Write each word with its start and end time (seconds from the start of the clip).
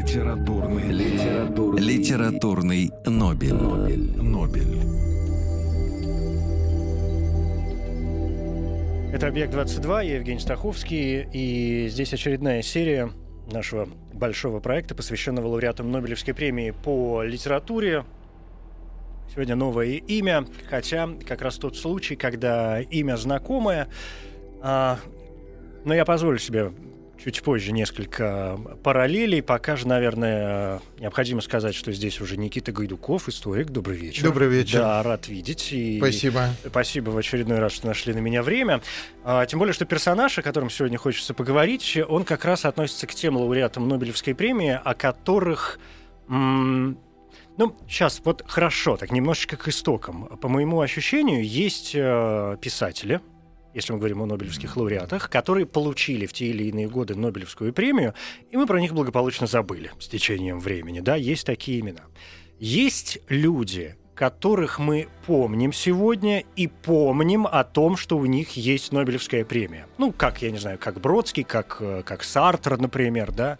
Литературный, 0.00 0.88
литературный, 0.90 1.82
Литературный 1.82 2.90
Нобель. 3.04 3.52
Нобель. 3.52 4.22
Нобель. 4.22 4.78
Это 9.12 9.26
«Объект-22», 9.26 10.06
я 10.06 10.16
Евгений 10.16 10.40
Стаховский, 10.40 11.28
и 11.30 11.88
здесь 11.90 12.14
очередная 12.14 12.62
серия 12.62 13.10
нашего 13.52 13.90
большого 14.14 14.58
проекта, 14.60 14.94
посвященного 14.94 15.48
лауреатам 15.48 15.92
Нобелевской 15.92 16.32
премии 16.32 16.70
по 16.70 17.22
литературе. 17.22 18.06
Сегодня 19.30 19.54
новое 19.54 19.96
имя, 19.98 20.46
хотя 20.70 21.10
как 21.28 21.42
раз 21.42 21.56
тот 21.56 21.76
случай, 21.76 22.16
когда 22.16 22.80
имя 22.80 23.16
знакомое, 23.16 23.88
а, 24.62 24.98
но 25.84 25.92
я 25.92 26.06
позволю 26.06 26.38
себе 26.38 26.72
чуть 27.22 27.42
позже 27.42 27.72
несколько 27.72 28.58
параллелей. 28.82 29.42
Пока 29.42 29.76
же, 29.76 29.86
наверное, 29.86 30.80
необходимо 30.98 31.40
сказать, 31.40 31.74
что 31.74 31.92
здесь 31.92 32.20
уже 32.20 32.36
Никита 32.36 32.72
Гайдуков, 32.72 33.28
историк. 33.28 33.68
Добрый 33.70 33.96
вечер. 33.96 34.24
Добрый 34.24 34.48
вечер. 34.48 34.78
Да, 34.78 35.02
рад 35.02 35.28
видеть. 35.28 35.72
И 35.72 35.98
Спасибо. 35.98 36.48
Спасибо 36.66 37.10
в 37.10 37.18
очередной 37.18 37.58
раз, 37.58 37.72
что 37.72 37.86
нашли 37.86 38.14
на 38.14 38.18
меня 38.18 38.42
время. 38.42 38.80
А, 39.24 39.44
тем 39.46 39.58
более, 39.58 39.74
что 39.74 39.84
персонаж, 39.84 40.38
о 40.38 40.42
котором 40.42 40.70
сегодня 40.70 40.98
хочется 40.98 41.34
поговорить, 41.34 41.98
он 42.08 42.24
как 42.24 42.44
раз 42.44 42.64
относится 42.64 43.06
к 43.06 43.14
тем 43.14 43.36
лауреатам 43.36 43.86
Нобелевской 43.88 44.34
премии, 44.34 44.80
о 44.82 44.94
которых... 44.94 45.78
м, 46.28 46.98
ну, 47.58 47.76
сейчас 47.86 48.22
вот 48.24 48.42
хорошо, 48.46 48.96
так 48.96 49.12
немножечко 49.12 49.56
к 49.56 49.68
истокам. 49.68 50.38
По 50.38 50.48
моему 50.48 50.80
ощущению, 50.80 51.46
есть 51.46 51.92
э, 51.94 52.56
писатели, 52.62 53.20
если 53.74 53.92
мы 53.92 53.98
говорим 53.98 54.22
о 54.22 54.26
нобелевских 54.26 54.76
лауреатах, 54.76 55.30
которые 55.30 55.66
получили 55.66 56.26
в 56.26 56.32
те 56.32 56.46
или 56.46 56.64
иные 56.64 56.88
годы 56.88 57.14
Нобелевскую 57.14 57.72
премию, 57.72 58.14
и 58.50 58.56
мы 58.56 58.66
про 58.66 58.80
них 58.80 58.92
благополучно 58.92 59.46
забыли 59.46 59.92
с 59.98 60.08
течением 60.08 60.60
времени. 60.60 61.00
Да, 61.00 61.16
есть 61.16 61.46
такие 61.46 61.80
имена. 61.80 62.02
Есть 62.58 63.18
люди, 63.28 63.96
которых 64.14 64.78
мы 64.78 65.08
помним 65.24 65.72
сегодня 65.72 66.44
и 66.54 66.66
помним 66.66 67.46
о 67.46 67.64
том, 67.64 67.96
что 67.96 68.18
у 68.18 68.26
них 68.26 68.50
есть 68.50 68.92
Нобелевская 68.92 69.46
премия. 69.46 69.86
Ну, 69.96 70.12
как, 70.12 70.42
я 70.42 70.50
не 70.50 70.58
знаю, 70.58 70.78
как 70.78 71.00
Бродский, 71.00 71.42
как, 71.42 71.78
э, 71.80 72.02
как 72.04 72.22
Сартр, 72.22 72.76
например, 72.76 73.32
да, 73.32 73.58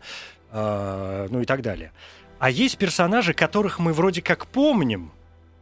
э, 0.53 1.28
ну 1.31 1.41
и 1.41 1.47
так 1.47 1.62
далее. 1.62 1.92
А 2.38 2.50
есть 2.50 2.77
персонажи, 2.77 3.33
которых 3.33 3.78
мы 3.78 3.92
вроде 3.94 4.20
как 4.20 4.47
помним, 4.47 5.12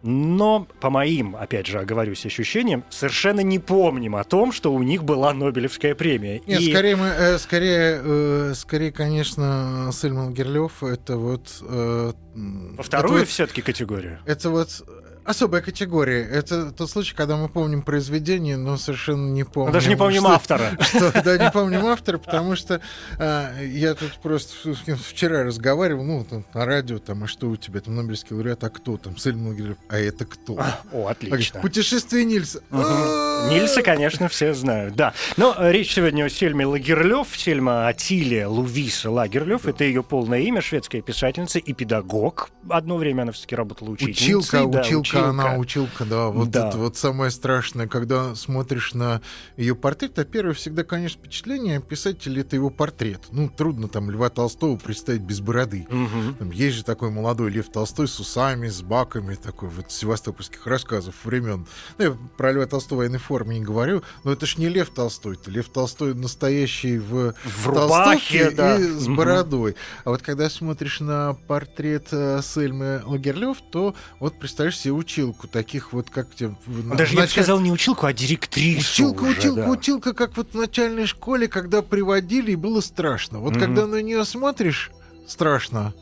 но 0.02 0.66
по 0.80 0.90
моим, 0.90 1.34
опять 1.36 1.66
же, 1.66 1.78
оговорюсь, 1.78 2.24
ощущениям, 2.26 2.84
совершенно 2.90 3.40
не 3.40 3.58
помним 3.58 4.16
о 4.16 4.24
том, 4.24 4.52
что 4.52 4.72
у 4.72 4.82
них 4.82 5.04
была 5.04 5.32
Нобелевская 5.34 5.94
премия. 5.94 6.40
Нет, 6.46 6.60
И- 6.60 6.70
скорее, 6.72 6.96
мы, 6.96 7.06
э, 7.06 7.38
скорее, 7.38 8.00
э, 8.02 8.52
скорее, 8.54 8.92
конечно, 8.92 9.90
Сельман 9.92 10.32
Герлев 10.34 10.82
это 10.82 11.16
вот... 11.16 11.48
э, 11.62 12.12
Во 12.76 12.82
вторую 12.82 13.12
это 13.14 13.20
вот, 13.22 13.28
все-таки 13.28 13.62
категорию. 13.62 14.18
это 14.26 14.50
вот 14.50 14.70
особая 15.28 15.60
категория. 15.60 16.22
Это 16.22 16.72
тот 16.72 16.90
случай, 16.90 17.14
когда 17.14 17.36
мы 17.36 17.48
помним 17.48 17.82
произведение, 17.82 18.56
но 18.56 18.76
совершенно 18.78 19.30
не 19.30 19.44
помним... 19.44 19.72
Даже 19.72 19.88
не 19.90 19.96
помним 19.96 20.22
что- 20.22 20.32
автора. 20.32 20.78
что, 20.80 21.22
да, 21.22 21.36
не 21.36 21.50
помним 21.50 21.84
автора, 21.86 22.18
потому 22.18 22.56
что 22.56 22.80
а, 23.18 23.52
я 23.62 23.94
тут 23.94 24.12
просто 24.22 24.74
вчера 24.74 25.44
разговаривал, 25.44 26.04
ну, 26.04 26.24
там, 26.24 26.44
на 26.54 26.64
радио, 26.64 26.98
там, 26.98 27.24
а 27.24 27.26
что 27.26 27.48
у 27.48 27.56
тебя, 27.56 27.80
там, 27.80 27.96
Нобелевский 27.96 28.34
лауреат, 28.34 28.64
а 28.64 28.70
кто 28.70 28.96
там, 28.96 29.18
Сельман 29.18 29.54
Герлев, 29.54 29.76
а 29.88 29.98
это 29.98 30.24
кто? 30.24 30.58
О, 30.92 31.06
отлично. 31.06 31.60
Путешествие 31.60 32.24
Нильса. 32.24 32.62
А, 32.70 33.50
Нильса, 33.50 33.82
конечно, 33.82 34.28
все 34.28 34.54
знают, 34.54 34.96
да. 34.96 35.12
Но 35.36 35.54
э, 35.58 35.72
речь 35.72 35.92
сегодня 35.94 36.24
о 36.24 36.30
Сельме 36.30 36.64
Лагерлёв, 36.64 37.28
Сельма 37.36 37.88
Атилия 37.88 38.48
Лувиса 38.48 39.10
Лагерлёв. 39.10 39.66
Это 39.66 39.84
ее 39.84 40.02
полное 40.02 40.40
имя, 40.40 40.62
шведская 40.62 41.02
писательница 41.02 41.58
и 41.58 41.72
педагог. 41.74 42.50
Одно 42.68 42.96
время 42.96 43.22
она 43.22 43.32
все-таки 43.32 43.56
работала 43.56 43.90
учительницей. 43.90 44.36
Училка, 44.36 44.66
да, 44.66 44.80
училка, 44.80 45.17
она 45.24 45.56
училка, 45.56 46.04
да. 46.04 46.28
Вот 46.28 46.50
Да. 46.50 46.68
это 46.68 46.78
вот 46.78 46.96
самое 46.96 47.30
страшное, 47.30 47.86
когда 47.86 48.34
смотришь 48.34 48.94
на 48.94 49.20
ее 49.56 49.74
портрет, 49.74 50.18
а 50.18 50.24
первое 50.24 50.54
всегда, 50.54 50.84
конечно, 50.84 51.20
впечатление 51.20 51.80
писателя 51.80 52.40
это 52.40 52.56
его 52.56 52.70
портрет. 52.70 53.20
Ну, 53.30 53.48
трудно 53.48 53.88
там 53.88 54.10
Льва 54.10 54.28
Толстого 54.30 54.76
представить 54.76 55.22
без 55.22 55.40
бороды. 55.40 55.86
Мгм. 55.90 56.34
Там 56.38 56.50
есть 56.50 56.76
же 56.76 56.84
такой 56.84 57.10
молодой 57.10 57.50
Лев 57.50 57.70
Толстой 57.70 58.08
с 58.08 58.18
усами, 58.20 58.68
с 58.68 58.82
баками, 58.82 59.34
такой 59.34 59.68
вот 59.68 59.90
севастопольских 59.92 60.66
рассказов 60.66 61.14
времен. 61.24 61.66
Ну, 61.98 62.04
я 62.04 62.16
про 62.36 62.52
Льва 62.52 62.66
Толстого 62.66 62.98
в 62.98 63.00
военной 63.00 63.18
форме 63.18 63.58
не 63.58 63.64
говорю, 63.64 64.02
но 64.24 64.32
это 64.32 64.46
ж 64.46 64.56
не 64.58 64.68
Лев 64.68 64.90
Толстой, 64.90 65.34
это 65.34 65.50
Лев 65.50 65.68
Толстой 65.68 66.14
настоящий 66.14 66.98
в, 66.98 67.34
В 67.44 67.66
рубахе, 67.66 68.50
да. 68.50 68.76
и 68.76 68.82
с 68.82 69.06
бородой. 69.08 69.76
А 70.04 70.10
вот 70.10 70.22
когда 70.22 70.48
смотришь 70.50 71.00
на 71.00 71.34
портрет 71.46 72.08
э, 72.12 72.40
Сельмы 72.42 73.02
Лагерлёв, 73.04 73.58
то 73.70 73.94
вот 74.20 74.38
представляешь 74.38 74.78
себе 74.78 74.92
училку, 75.08 75.48
таких 75.48 75.92
вот 75.94 76.10
как 76.10 76.28
в- 76.38 76.96
Даже 76.96 77.12
в 77.14 77.16
я 77.16 77.22
бы 77.22 77.28
сказал 77.28 77.60
не 77.60 77.72
училку, 77.72 78.04
а 78.06 78.12
директрису 78.12 79.04
Училка, 79.06 79.22
уже, 79.22 79.38
училка, 79.38 79.62
да. 79.62 79.70
училка, 79.70 80.12
как 80.12 80.36
вот 80.36 80.52
в 80.52 80.56
начальной 80.58 81.06
школе, 81.06 81.48
когда 81.48 81.80
приводили, 81.80 82.52
и 82.52 82.56
было 82.56 82.82
страшно. 82.82 83.38
Вот 83.40 83.52
Мгм. 83.52 83.60
когда 83.60 83.86
на 83.86 84.02
нее 84.02 84.24
смотришь, 84.26 84.90
страшно. 85.26 85.94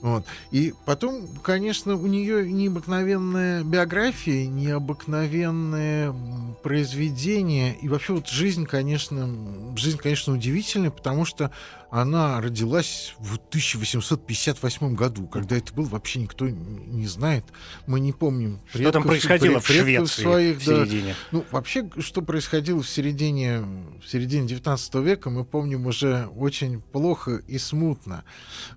Вот. 0.00 0.24
И 0.50 0.72
потом, 0.86 1.26
конечно, 1.42 1.94
у 1.94 2.06
нее 2.06 2.50
необыкновенная 2.50 3.62
биография, 3.62 4.46
необыкновенное 4.46 6.08
м, 6.08 6.56
произведение. 6.62 7.76
И 7.82 7.88
вообще 7.88 8.14
вот 8.14 8.28
жизнь, 8.28 8.64
конечно, 8.66 9.28
жизнь, 9.76 9.98
конечно, 9.98 10.32
удивительная, 10.32 10.90
потому 10.90 11.24
что 11.24 11.50
она 11.90 12.40
родилась 12.40 13.14
в 13.18 13.34
1858 13.36 14.94
году, 14.94 15.26
когда 15.26 15.56
это 15.56 15.72
был, 15.74 15.84
вообще 15.84 16.20
никто 16.20 16.48
не 16.48 17.06
знает. 17.06 17.44
Мы 17.86 18.00
не 18.00 18.12
помним. 18.12 18.60
Что 18.72 18.92
там 18.92 19.02
предков- 19.02 19.06
происходило 19.08 19.60
в 19.60 19.66
Швеции 19.66 20.22
своих, 20.22 20.58
в 20.62 20.66
да. 20.66 20.86
середине? 20.86 21.14
Ну, 21.32 21.44
вообще, 21.50 21.90
что 21.98 22.22
происходило 22.22 22.80
в 22.82 22.88
середине, 22.88 23.60
в 24.02 24.08
середине 24.08 24.46
19 24.48 24.94
века, 24.96 25.30
мы 25.30 25.44
помним 25.44 25.86
уже 25.86 26.28
очень 26.36 26.80
плохо 26.80 27.42
и 27.48 27.58
смутно. 27.58 28.24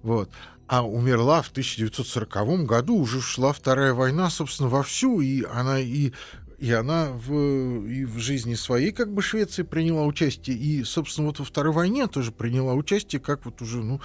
Вот. 0.01 0.29
А 0.73 0.81
умерла 0.81 1.43
в 1.43 1.49
1940 1.49 2.65
году, 2.65 2.97
уже 2.97 3.21
шла 3.21 3.53
Вторая 3.53 3.93
война, 3.93 4.31
собственно, 4.31 4.69
вовсю, 4.69 5.21
и 5.21 5.43
она 5.43 5.79
и 5.79 6.13
и 6.57 6.71
она 6.71 7.09
в, 7.11 7.33
и 7.85 8.05
в 8.05 8.17
жизни 8.19 8.55
своей 8.55 8.91
как 8.91 9.13
бы 9.13 9.21
Швеции 9.21 9.63
приняла 9.63 10.03
участие, 10.05 10.57
и, 10.57 10.83
собственно, 10.83 11.27
вот 11.27 11.39
во 11.39 11.45
Второй 11.45 11.73
войне 11.73 12.07
тоже 12.07 12.31
приняла 12.31 12.73
участие, 12.73 13.19
как 13.19 13.45
вот 13.45 13.61
уже, 13.61 13.77
ну, 13.83 14.01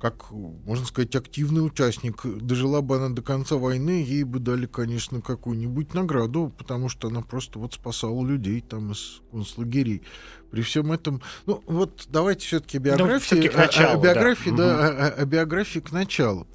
как, 0.00 0.30
можно 0.30 0.86
сказать, 0.86 1.14
активный 1.16 1.64
участник. 1.64 2.24
Дожила 2.24 2.80
бы 2.80 2.96
она 2.96 3.08
до 3.08 3.22
конца 3.22 3.56
войны, 3.56 4.04
ей 4.06 4.24
бы 4.24 4.38
дали, 4.38 4.66
конечно, 4.66 5.20
какую-нибудь 5.20 5.94
награду, 5.94 6.52
потому 6.56 6.88
что 6.88 7.08
она 7.08 7.22
просто 7.22 7.58
вот 7.58 7.74
спасала 7.74 8.24
людей 8.26 8.60
там 8.60 8.92
из 8.92 9.20
концлагерей. 9.30 10.02
При 10.50 10.62
всем 10.62 10.92
этом, 10.92 11.22
ну, 11.46 11.62
вот 11.66 12.06
давайте 12.08 12.46
все-таки 12.46 12.78
биографии, 12.78 13.24
всё-таки 13.24 13.48
к 13.48 13.54
а- 13.54 13.62
а- 13.62 13.66
началу, 13.66 14.02
биографии, 14.02 14.50
да. 14.50 14.56
да, 14.56 14.88
а- 14.88 15.06
а- 15.08 15.14
а 15.22 15.24
биографии 15.24 15.78
к 15.80 15.92
началу. 15.92 16.46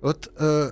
Вот 0.00 0.32
э, 0.38 0.70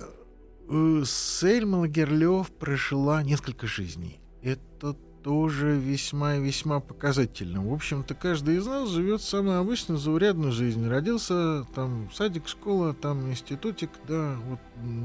Сельма 1.05 1.77
Лагерлёв 1.77 2.51
прожила 2.51 3.23
несколько 3.23 3.67
жизней. 3.67 4.19
Это 4.41 4.95
тоже 5.25 5.75
весьма 5.75 6.35
и 6.35 6.39
весьма 6.39 6.79
показательно. 6.79 7.67
В 7.67 7.73
общем-то, 7.73 8.13
каждый 8.13 8.57
из 8.57 8.67
нас 8.67 8.89
живет 8.89 9.23
самую 9.23 9.57
обычную 9.57 9.97
заурядную 9.97 10.51
жизнь. 10.51 10.87
Родился, 10.87 11.65
там, 11.73 12.11
садик, 12.13 12.47
школа, 12.47 12.93
там, 12.93 13.31
институтик, 13.31 13.89
да, 14.07 14.37
вот 14.45 14.59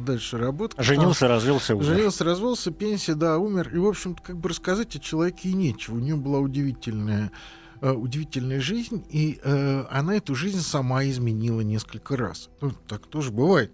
дальше 0.04 0.36
работа. 0.36 0.76
там, 0.76 0.84
Женился, 0.84 1.26
развелся, 1.26 1.74
умер. 1.74 1.86
Женился, 1.86 2.24
развелся, 2.24 2.70
пенсия, 2.70 3.14
да, 3.14 3.38
умер. 3.38 3.70
И, 3.74 3.78
в 3.78 3.86
общем-то, 3.86 4.22
как 4.22 4.36
бы 4.36 4.50
рассказать 4.50 4.94
о 4.94 4.98
человеке 4.98 5.48
и 5.48 5.54
нечего. 5.54 5.94
У 5.94 6.00
нее 6.00 6.16
была 6.16 6.40
удивительная 6.40 7.32
э, 7.80 7.90
удивительная 7.90 8.60
жизнь, 8.60 9.02
и 9.08 9.40
э, 9.42 9.84
она 9.90 10.16
эту 10.16 10.34
жизнь 10.34 10.60
сама 10.60 11.02
изменила 11.06 11.62
несколько 11.62 12.18
раз. 12.18 12.50
Ну, 12.60 12.72
так 12.86 13.06
тоже 13.06 13.30
бывает. 13.30 13.72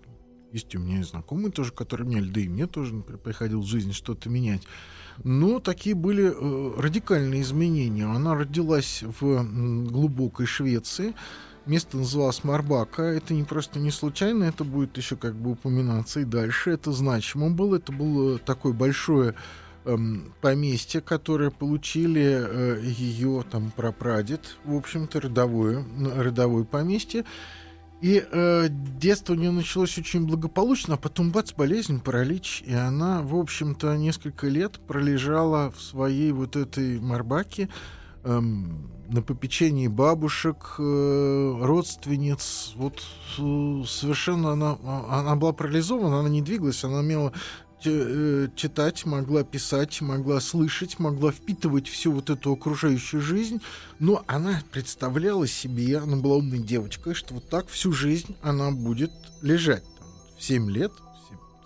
Есть 0.52 0.74
у 0.74 0.78
меня 0.78 1.02
знакомые 1.02 1.50
тоже, 1.50 1.72
которые 1.72 2.06
меняли, 2.06 2.30
да 2.30 2.40
и 2.40 2.48
мне 2.48 2.66
тоже, 2.66 2.94
например, 2.94 3.20
приходилось 3.20 3.66
в 3.66 3.70
жизни 3.70 3.92
что-то 3.92 4.28
менять. 4.28 4.62
Но 5.24 5.60
такие 5.60 5.94
были 5.94 6.32
э, 6.32 6.80
радикальные 6.80 7.42
изменения. 7.42 8.04
Она 8.04 8.34
родилась 8.34 9.02
в 9.02 9.24
м, 9.26 9.86
глубокой 9.86 10.46
Швеции, 10.46 11.14
место 11.66 11.96
называлось 11.96 12.44
Марбака. 12.44 13.02
Это 13.02 13.34
не 13.34 13.44
просто 13.44 13.78
не 13.78 13.90
случайно, 13.90 14.44
это 14.44 14.64
будет 14.64 14.96
еще 14.96 15.16
как 15.16 15.34
бы 15.34 15.52
упоминаться 15.52 16.20
и 16.20 16.24
дальше. 16.24 16.70
Это 16.70 16.92
значимо 16.92 17.50
было. 17.50 17.76
Это 17.76 17.92
было 17.92 18.38
такое 18.38 18.72
большое 18.72 19.34
эм, 19.84 20.32
поместье, 20.40 21.00
которое 21.00 21.50
получили 21.50 22.22
э, 22.22 22.80
ее 22.84 23.44
там 23.50 23.70
прапрадед, 23.74 24.56
в 24.64 24.74
общем-то, 24.74 25.20
родовое, 25.20 25.84
родовое 26.16 26.64
поместье. 26.64 27.24
И 28.02 28.22
э, 28.30 28.68
детство 28.68 29.32
у 29.32 29.36
нее 29.36 29.50
началось 29.50 29.96
очень 29.96 30.26
благополучно, 30.26 30.94
а 30.94 30.98
потом 30.98 31.30
бац, 31.30 31.52
болезнь, 31.52 32.00
паралич, 32.00 32.62
и 32.66 32.74
она, 32.74 33.22
в 33.22 33.34
общем-то, 33.34 33.96
несколько 33.96 34.48
лет 34.48 34.78
пролежала 34.86 35.72
в 35.72 35.80
своей 35.80 36.30
вот 36.32 36.56
этой 36.56 37.00
Марбаке, 37.00 37.70
эм, 38.24 38.90
на 39.08 39.22
попечении 39.22 39.88
бабушек, 39.88 40.74
э, 40.78 41.58
родственниц. 41.62 42.74
Вот 42.76 43.02
э, 43.38 43.82
совершенно 43.86 44.52
она, 44.52 44.76
а, 44.84 45.20
она 45.20 45.36
была 45.36 45.52
парализована, 45.52 46.20
она 46.20 46.28
не 46.28 46.42
двигалась, 46.42 46.84
она 46.84 47.00
имела 47.00 47.30
э, 47.30 47.65
читать, 47.82 49.04
могла 49.06 49.44
писать, 49.44 50.00
могла 50.00 50.40
слышать, 50.40 50.98
могла 50.98 51.30
впитывать 51.30 51.88
всю 51.88 52.12
вот 52.12 52.30
эту 52.30 52.52
окружающую 52.52 53.20
жизнь, 53.20 53.60
но 53.98 54.22
она 54.26 54.62
представляла 54.70 55.46
себе, 55.46 55.98
она 55.98 56.16
была 56.16 56.36
умной 56.36 56.58
девочкой, 56.58 57.14
что 57.14 57.34
вот 57.34 57.48
так 57.48 57.68
всю 57.68 57.92
жизнь 57.92 58.36
она 58.42 58.70
будет 58.70 59.12
лежать. 59.42 59.84
Там, 59.98 60.08
в 60.38 60.42
7 60.42 60.70
лет 60.70 60.92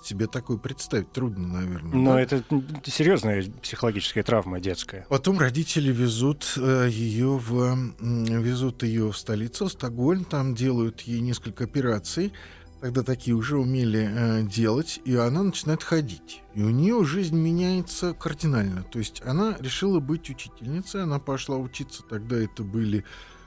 себе 0.03 0.27
такое 0.27 0.57
представить 0.57 1.13
трудно, 1.13 1.47
наверное. 1.47 1.95
Но 1.95 2.15
да? 2.15 2.21
это 2.21 2.43
серьезная 2.85 3.45
психологическая 3.63 4.25
травма 4.25 4.61
детская. 4.61 5.07
Потом 5.09 5.39
родители 5.39 5.93
везут 5.93 6.55
э, 6.57 6.89
ее 6.91 7.39
в 7.39 7.77
везут 8.01 8.83
ее 8.83 9.13
в 9.13 9.17
столицу, 9.17 9.69
Стокгольм, 9.69 10.25
там 10.25 10.55
делают 10.55 11.03
ей 11.03 11.21
несколько 11.21 11.65
операций. 11.65 12.33
Тогда 12.81 13.03
такие 13.03 13.37
уже 13.37 13.59
умели 13.59 14.09
э, 14.11 14.43
делать, 14.43 15.01
и 15.05 15.15
она 15.15 15.43
начинает 15.43 15.83
ходить. 15.83 16.43
И 16.55 16.63
у 16.63 16.71
нее 16.71 17.05
жизнь 17.05 17.37
меняется 17.37 18.15
кардинально. 18.15 18.85
То 18.85 18.99
есть 18.99 19.21
она 19.25 19.55
решила 19.61 20.01
быть 20.01 20.31
учительницей, 20.31 21.03
она 21.03 21.19
пошла 21.19 21.59
учиться, 21.59 22.03
тогда 22.09 22.37
это 22.37 22.63
были 22.63 23.05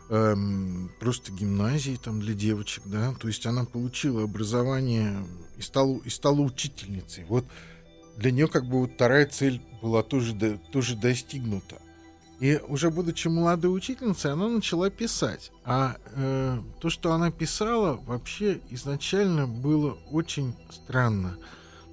эм, 0.10 0.92
просто 1.00 1.32
гимназии 1.32 2.00
там 2.02 2.20
для 2.20 2.36
девочек, 2.36 2.84
да, 2.86 3.14
то 3.20 3.28
есть 3.28 3.46
она 3.48 3.66
получила 3.66 4.24
образование 4.24 5.26
и 5.58 5.62
стала, 5.62 5.98
и 6.06 6.10
стала 6.10 6.42
учительницей. 6.42 7.26
Вот 7.28 7.46
для 8.18 8.30
нее 8.30 8.48
как 8.48 8.66
бы 8.66 8.82
вот 8.82 8.94
вторая 8.94 9.26
цель 9.26 9.62
была 9.82 10.04
тоже, 10.04 10.60
тоже 10.72 10.96
достигнута. 10.96 11.82
И 12.40 12.60
уже 12.68 12.90
будучи 12.90 13.28
молодой 13.28 13.76
учительницей, 13.76 14.32
она 14.32 14.48
начала 14.50 14.90
писать. 14.90 15.52
А 15.64 15.96
э, 16.16 16.60
то, 16.82 16.90
что 16.90 17.14
она 17.14 17.32
писала, 17.32 17.94
вообще 18.06 18.60
изначально 18.70 19.48
было 19.48 19.98
очень 20.12 20.54
странно. 20.70 21.38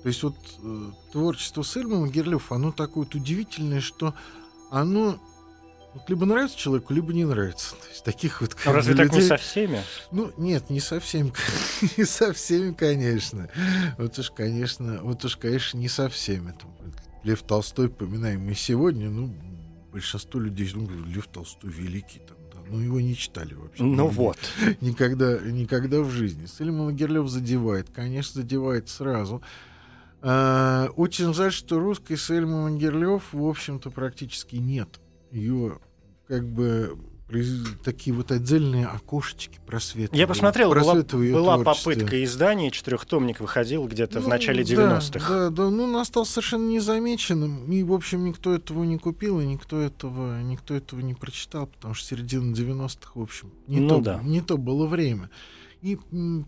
То 0.03 0.09
есть 0.09 0.23
вот 0.23 0.37
э, 0.63 0.91
творчество 1.13 1.63
Сельмана 1.63 2.09
Герлёв, 2.09 2.51
оно 2.53 2.73
такое 2.73 3.05
вот 3.05 3.15
удивительное, 3.15 3.81
что 3.81 4.15
оно 4.71 5.21
вот 5.93 6.09
либо 6.09 6.25
нравится 6.25 6.57
человеку, 6.57 6.95
либо 6.95 7.13
не 7.13 7.25
нравится. 7.25 7.75
То 7.75 7.89
есть 7.89 8.05
таких 8.05 8.41
вот... 8.41 8.57
А 8.65 8.73
разве 8.73 8.95
людей... 8.95 9.09
так 9.09 9.17
не 9.17 9.23
со 9.23 9.37
всеми? 9.37 9.83
Ну, 10.13 10.33
нет, 10.37 10.71
не 10.71 10.81
со 10.81 11.01
всеми. 11.01 11.33
не 11.97 12.05
со 12.05 12.33
всеми, 12.33 12.73
конечно. 12.73 13.49
Вот 13.99 14.19
уж, 14.19 14.31
конечно, 14.31 15.01
вот 15.03 15.25
уж, 15.25 15.37
конечно, 15.37 15.79
не 15.79 15.89
со 15.89 16.09
всеми. 16.09 16.53
Там, 16.53 16.75
Лев 17.25 17.43
Толстой, 17.43 17.89
поминаем 17.89 18.41
мы 18.41 18.55
сегодня, 18.55 19.11
ну, 19.11 19.35
большинство 19.91 20.41
людей, 20.41 20.71
ну, 20.75 20.89
Лев 21.07 21.27
Толстой 21.27 21.71
великий, 21.71 22.21
там, 22.21 22.37
да, 22.53 22.59
но 22.71 22.83
его 22.83 23.01
не 23.01 23.17
читали 23.17 23.55
вообще. 23.55 23.83
Ну 23.83 23.93
никогда, 23.93 24.23
вот. 24.23 24.39
Никогда, 24.81 25.39
никогда 25.41 26.01
в 26.01 26.11
жизни. 26.11 26.47
Сельман 26.47 26.95
Герлев 26.95 27.29
задевает, 27.29 27.91
конечно, 27.91 28.43
задевает 28.43 28.89
сразу. 28.89 29.43
А, 30.23 30.89
очень 30.97 31.33
жаль, 31.35 31.53
что 31.53 31.79
русской 31.79 32.17
Сельман 32.17 32.79
Герлев, 32.79 33.33
в 33.33 33.45
общем-то, 33.45 33.91
практически 33.91 34.57
нет 34.57 35.01
ее 35.31 35.79
как 36.27 36.47
бы 36.49 36.97
такие 37.85 38.15
вот 38.15 38.33
отдельные 38.33 38.87
окошечки 38.87 39.59
просветы. 39.67 40.17
Я 40.17 40.27
посмотрел, 40.27 40.71
была, 40.73 40.95
была 40.95 41.59
попытка 41.59 42.23
издания, 42.25 42.71
четырехтомник 42.71 43.41
выходил 43.41 43.87
где-то 43.87 44.21
ну, 44.21 44.27
в 44.27 44.29
начале 44.29 44.63
90-х. 44.63 45.29
Да, 45.29 45.51
да, 45.51 45.51
да, 45.51 45.71
ну 45.71 45.85
он 45.85 45.97
остался 45.97 46.33
совершенно 46.33 46.69
незамеченным, 46.69 47.71
и, 47.71 47.83
в 47.83 47.93
общем, 47.93 48.25
никто 48.25 48.55
этого 48.55 48.85
не 48.85 48.99
купил, 48.99 49.41
и 49.41 49.47
никто 49.47 49.81
этого, 49.81 50.41
никто 50.43 50.75
этого 50.75 51.01
не 51.01 51.15
прочитал, 51.15 51.67
потому 51.67 51.95
что 51.95 52.09
середина 52.09 52.55
90-х, 52.55 53.13
в 53.15 53.23
общем, 53.23 53.53
не, 53.67 53.81
ну, 53.81 53.97
то, 53.97 54.01
да. 54.01 54.21
не 54.23 54.41
то 54.41 54.57
было 54.57 54.87
время. 54.87 55.31
И 55.83 55.97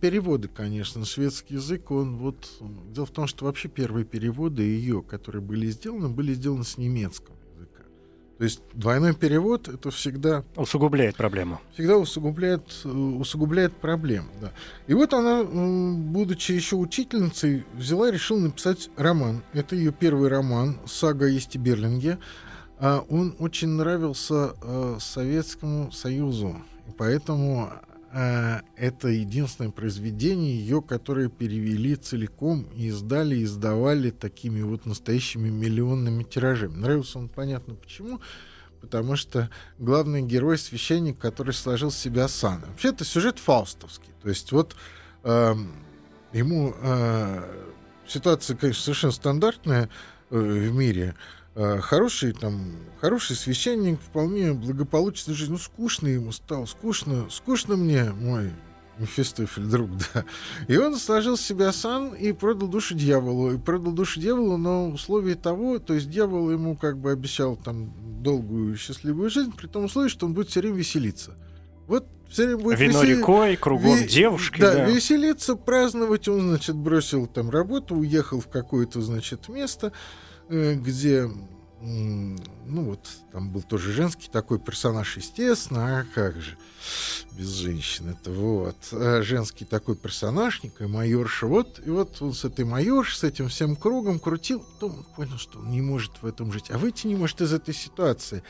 переводы, 0.01 0.49
конечно, 0.49 1.05
шведский 1.07 1.55
язык, 1.55 1.91
он 1.91 2.19
вот... 2.19 2.51
Дело 2.91 3.07
в 3.07 3.11
том, 3.11 3.27
что 3.27 3.47
вообще 3.47 3.69
первые 3.69 4.05
переводы 4.05 4.63
ее, 4.63 5.03
которые 5.03 5.41
были 5.41 5.69
сделаны, 5.69 6.11
были 6.11 6.35
сделаны 6.35 6.65
с 6.65 6.77
немецкого. 6.77 7.37
То 8.43 8.47
есть 8.47 8.61
двойной 8.73 9.15
перевод 9.15 9.69
это 9.69 9.93
всегда 9.93 10.43
усугубляет 10.57 11.15
проблему. 11.15 11.61
Всегда 11.75 11.97
усугубляет, 11.97 12.85
усугубляет 12.85 13.73
проблему. 13.73 14.31
Да. 14.41 14.51
И 14.89 14.95
вот 14.95 15.15
она, 15.15 15.45
будучи 15.45 16.51
еще 16.51 16.75
учительницей, 16.75 17.65
взяла 17.73 18.09
и 18.09 18.13
решила 18.13 18.41
написать 18.41 18.91
роман. 18.97 19.45
Это 19.53 19.77
ее 19.77 19.93
первый 19.93 20.29
роман 20.29 20.77
«Сага 20.87 21.29
есть 21.29 21.57
Берлинге». 21.57 22.19
А 22.81 23.05
он 23.09 23.37
очень 23.39 23.69
нравился 23.69 24.55
э, 24.61 24.97
Советскому 24.99 25.93
Союзу. 25.93 26.57
И 26.89 26.91
поэтому 26.99 27.71
это 28.13 29.09
единственное 29.09 29.71
произведение 29.71 30.55
ее, 30.59 30.83
которое 30.83 31.29
перевели 31.29 31.97
целиком 31.97 32.65
и 32.75 32.89
издали, 32.89 33.43
издавали 33.43 34.11
такими 34.11 34.61
вот 34.61 34.85
настоящими 34.85 35.49
миллионными 35.49 36.23
тиражами. 36.23 36.75
Нравился 36.75 37.19
он, 37.19 37.31
понятно 37.31 37.75
почему, 37.75 38.21
потому 38.83 39.17
что 39.17 39.49
главный 39.79 40.21
герой 40.23 40.59
священник, 40.59 41.19
который 41.19 41.55
сложил 41.55 41.91
себя 41.91 42.29
сан. 42.29 42.63
Вообще 42.67 42.89
это 42.89 43.05
сюжет 43.05 43.39
фаустовский. 43.39 44.13
То 44.21 44.29
есть 44.29 44.53
вот 44.53 44.77
э, 45.23 45.55
ему 46.33 46.75
э, 46.83 47.69
ситуация, 48.07 48.57
конечно, 48.57 48.83
совершенно 48.83 49.13
стандартная 49.13 49.89
э, 50.31 50.37
в 50.39 50.75
мире. 50.75 51.15
Э, 51.55 51.81
хороший 51.81 52.33
там, 52.33 52.73
хороший 53.01 53.37
священник, 53.37 54.01
вполне 54.01 54.55
благополучная 54.55 55.35
жизнь. 55.35 55.53
Ну, 55.53 55.59
скучно 55.59 56.09
ему 56.09 56.33
стало, 56.33 56.65
скучно, 56.65 57.27
скучно 57.31 57.77
мне, 57.77 58.05
мой 58.05 58.53
Мефистофель, 58.99 59.65
друг, 59.65 59.91
да. 60.15 60.25
И 60.67 60.77
он 60.77 60.97
сложил 60.97 61.37
себя 61.37 61.73
сан 61.73 62.15
и 62.15 62.33
продал 62.33 62.69
душу 62.69 62.95
дьяволу. 62.95 63.53
И 63.53 63.59
продал 63.59 63.93
душу 63.93 64.19
дьяволу 64.19 64.57
на 64.57 64.89
условии 64.89 65.35
того, 65.35 65.79
то 65.79 65.93
есть 65.93 66.09
дьявол 66.09 66.51
ему 66.51 66.77
как 66.77 66.99
бы 66.99 67.11
обещал 67.11 67.57
там 67.57 67.93
долгую 68.23 68.77
счастливую 68.77 69.29
жизнь, 69.29 69.53
при 69.55 69.67
том 69.67 69.85
условии, 69.85 70.09
что 70.09 70.27
он 70.27 70.33
будет 70.33 70.49
все 70.49 70.61
время 70.61 70.77
веселиться. 70.77 71.37
Вот 71.87 72.07
все 72.31 72.47
время 72.47 72.63
будет 72.63 72.81
Вино 72.81 73.03
весел... 73.03 73.19
рекой, 73.19 73.57
кругом 73.57 73.97
Ве... 73.97 74.09
девушки. 74.09 74.59
Да, 74.59 74.73
да, 74.73 74.85
веселиться, 74.89 75.55
праздновать. 75.55 76.29
Он, 76.29 76.49
значит, 76.49 76.77
бросил 76.77 77.27
там 77.27 77.51
работу, 77.51 77.95
уехал 77.97 78.41
в 78.41 78.49
какое-то, 78.49 79.03
значит, 79.03 79.51
место, 79.51 79.93
где 80.53 81.31
ну 82.65 82.85
вот, 82.85 83.09
там 83.33 83.51
был 83.51 83.63
тоже 83.63 83.93
женский 83.93 84.29
такой 84.31 84.61
персонаж, 84.61 85.17
естественно, 85.17 86.01
а 86.01 86.07
как 86.15 86.41
же, 86.41 86.57
без 87.33 87.49
женщин 87.49 88.11
это 88.11 88.31
вот, 88.31 88.77
а 88.93 89.23
женский 89.23 89.65
такой 89.65 89.97
персонаж, 89.97 90.63
некая 90.63 90.87
майорша, 90.89 91.47
вот, 91.47 91.81
и 91.85 91.91
вот 91.91 92.23
он 92.23 92.35
с 92.35 92.45
этой 92.45 92.65
майоршей, 92.65 93.19
с 93.19 93.25
этим 93.25 93.49
всем 93.49 93.75
кругом 93.75 94.21
крутил, 94.21 94.61
потом 94.61 94.99
он 94.99 95.05
понял, 95.17 95.39
что 95.39 95.59
он 95.59 95.71
не 95.71 95.83
может 95.83 96.23
в 96.23 96.27
этом 96.27 96.53
жить, 96.53 96.71
а 96.71 96.79
выйти 96.79 97.09
не 97.09 97.17
может 97.17 97.41
из 97.41 97.53
этой 97.53 97.75
ситуации. 97.75 98.43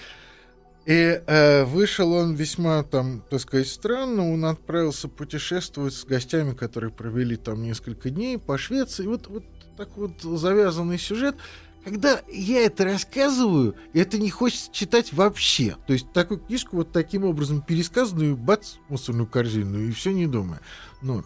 И 0.84 1.22
э, 1.24 1.64
вышел 1.64 2.12
он 2.12 2.34
весьма, 2.34 2.82
там, 2.82 3.22
так 3.30 3.40
сказать, 3.40 3.68
странно, 3.68 4.32
он 4.32 4.44
отправился 4.44 5.06
путешествовать 5.08 5.94
с 5.94 6.04
гостями, 6.04 6.54
которые 6.54 6.90
провели 6.90 7.36
там 7.36 7.62
несколько 7.62 8.10
дней 8.10 8.36
по 8.36 8.58
Швеции, 8.58 9.04
и 9.04 9.06
вот, 9.06 9.28
вот 9.28 9.44
так 9.76 9.96
вот 9.96 10.20
завязанный 10.22 10.98
сюжет, 10.98 11.36
когда 11.84 12.20
я 12.28 12.64
это 12.64 12.84
рассказываю, 12.84 13.74
это 13.92 14.18
не 14.18 14.30
хочется 14.30 14.72
читать 14.72 15.12
вообще. 15.12 15.76
То 15.86 15.92
есть 15.92 16.12
такую 16.12 16.40
книжку 16.40 16.76
вот 16.76 16.92
таким 16.92 17.24
образом 17.24 17.60
пересказанную, 17.60 18.36
бац, 18.36 18.74
мусорную 18.88 19.26
корзину, 19.26 19.80
и 19.80 19.90
все 19.90 20.12
не 20.12 20.26
думаю. 20.26 20.60
Но 21.00 21.24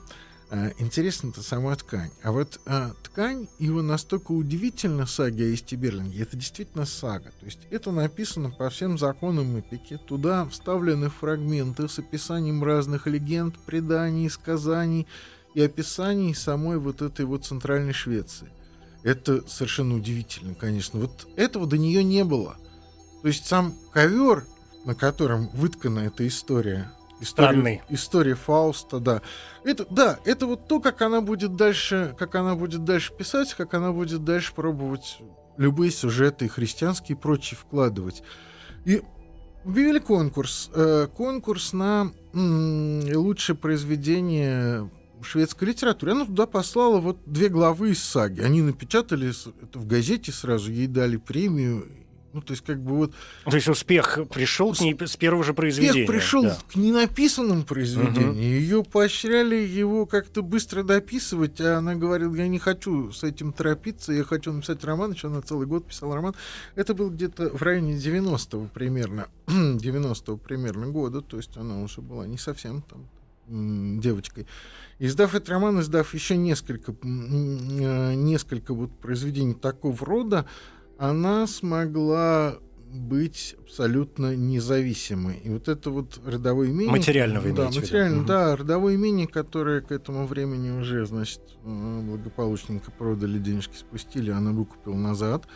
э, 0.50 0.72
интересна-то 0.78 1.42
сама 1.42 1.76
ткань. 1.76 2.10
А 2.22 2.32
вот 2.32 2.58
э, 2.64 2.90
ткань 3.02 3.48
его 3.58 3.82
настолько 3.82 4.32
удивительна, 4.32 5.06
сага 5.06 5.44
о 5.44 5.48
Исти 5.48 5.74
Берлинге, 5.74 6.22
это 6.22 6.36
действительно 6.36 6.86
сага. 6.86 7.32
То 7.40 7.46
есть 7.46 7.60
это 7.70 7.90
написано 7.90 8.50
по 8.50 8.70
всем 8.70 8.98
законам 8.98 9.58
эпики. 9.58 9.98
Туда 10.06 10.46
вставлены 10.46 11.10
фрагменты 11.10 11.88
с 11.88 11.98
описанием 11.98 12.64
разных 12.64 13.06
легенд, 13.06 13.58
преданий, 13.58 14.30
сказаний 14.30 15.06
и 15.54 15.60
описаний 15.60 16.34
самой 16.34 16.78
вот 16.78 17.02
этой 17.02 17.26
вот 17.26 17.44
центральной 17.44 17.92
Швеции. 17.92 18.48
Это 19.06 19.48
совершенно 19.48 19.94
удивительно, 19.94 20.56
конечно. 20.56 20.98
Вот 20.98 21.28
этого 21.36 21.64
до 21.64 21.78
нее 21.78 22.02
не 22.02 22.24
было. 22.24 22.56
То 23.22 23.28
есть 23.28 23.46
сам 23.46 23.72
ковер, 23.92 24.44
на 24.84 24.96
котором 24.96 25.46
выткана 25.54 26.00
эта 26.00 26.26
история, 26.26 26.90
Странный. 27.22 27.82
История 27.88 28.34
Фауста, 28.34 28.98
да. 28.98 29.22
Это, 29.64 29.86
да, 29.88 30.18
это 30.24 30.46
вот 30.46 30.66
то, 30.66 30.80
как 30.80 31.00
она 31.02 31.20
будет 31.20 31.54
дальше, 31.54 32.14
как 32.18 32.34
она 32.34 32.56
будет 32.56 32.84
дальше 32.84 33.12
писать, 33.14 33.54
как 33.54 33.74
она 33.74 33.92
будет 33.92 34.24
дальше 34.24 34.52
пробовать 34.52 35.18
любые 35.56 35.92
сюжеты 35.92 36.48
христианские 36.48 37.16
и 37.16 37.20
прочие 37.20 37.56
вкладывать. 37.56 38.24
И 38.84 39.02
объявили 39.64 40.00
конкурс. 40.00 40.68
Э, 40.74 41.06
конкурс 41.16 41.72
на 41.72 42.12
лучшее 42.34 43.56
произведение 43.56 44.90
шведской 45.22 45.68
литературы. 45.68 46.12
Она 46.12 46.24
туда 46.24 46.46
послала 46.46 47.00
вот 47.00 47.18
две 47.26 47.48
главы 47.48 47.92
из 47.92 48.02
саги. 48.02 48.40
Они 48.40 48.62
напечатали 48.62 49.30
это 49.62 49.78
в 49.78 49.86
газете 49.86 50.32
сразу, 50.32 50.70
ей 50.70 50.86
дали 50.86 51.16
премию. 51.16 51.86
Ну, 52.36 52.42
то 52.42 52.52
есть, 52.52 52.62
как 52.66 52.82
бы 52.82 52.96
вот... 52.96 53.12
То 53.46 53.56
есть 53.56 53.66
успех 53.66 54.18
пришел 54.30 54.74
к 54.74 54.80
ней 54.80 54.94
с 55.00 55.16
первого 55.16 55.42
же 55.42 55.54
произведения. 55.54 56.02
Успех 56.02 56.06
пришел 56.06 56.42
да. 56.42 56.58
к 56.70 56.76
ненаписанному 56.76 57.64
произведению. 57.64 58.32
Угу. 58.32 58.38
Ее 58.38 58.84
поощряли 58.84 59.56
его 59.56 60.04
как-то 60.04 60.42
быстро 60.42 60.82
дописывать, 60.82 61.62
а 61.62 61.78
она 61.78 61.94
говорила, 61.94 62.34
я 62.34 62.46
не 62.46 62.58
хочу 62.58 63.10
с 63.10 63.24
этим 63.24 63.54
торопиться, 63.54 64.12
я 64.12 64.22
хочу 64.22 64.52
написать 64.52 64.84
роман, 64.84 65.12
еще 65.12 65.28
она 65.28 65.40
целый 65.40 65.66
год 65.66 65.86
писала 65.86 66.14
роман. 66.14 66.34
Это 66.74 66.92
был 66.92 67.08
где-то 67.08 67.56
в 67.56 67.62
районе 67.62 67.96
90-го 67.96 68.66
примерно, 68.66 69.28
90-го 69.46 70.36
примерно 70.36 70.88
года, 70.88 71.22
то 71.22 71.38
есть 71.38 71.56
она 71.56 71.80
уже 71.80 72.02
была 72.02 72.26
не 72.26 72.36
совсем 72.36 72.82
там 72.82 73.06
девочкой. 73.48 74.46
Издав 74.98 75.34
этот 75.34 75.48
роман, 75.48 75.80
издав 75.80 76.14
еще 76.14 76.36
несколько, 76.36 76.92
э, 76.92 78.14
несколько 78.14 78.74
вот 78.74 78.90
произведений 78.98 79.54
такого 79.54 79.96
рода, 80.04 80.46
она 80.98 81.46
смогла 81.46 82.58
быть 82.88 83.56
абсолютно 83.58 84.34
независимой. 84.34 85.38
И 85.44 85.50
вот 85.50 85.68
это 85.68 85.90
вот 85.90 86.20
родовое 86.24 86.70
имение... 86.70 86.90
Материального 86.90 87.52
Да, 87.52 87.66
материально, 87.66 88.18
угу. 88.20 88.26
да, 88.26 88.56
родовое 88.56 88.94
имение, 88.94 89.26
которое 89.26 89.80
к 89.80 89.92
этому 89.92 90.26
времени 90.26 90.70
уже, 90.70 91.04
значит, 91.04 91.40
э, 91.64 92.00
благополучненько 92.02 92.90
продали, 92.90 93.38
денежки 93.38 93.76
спустили, 93.76 94.30
она 94.30 94.52
выкупила 94.52 94.96
назад, 94.96 95.46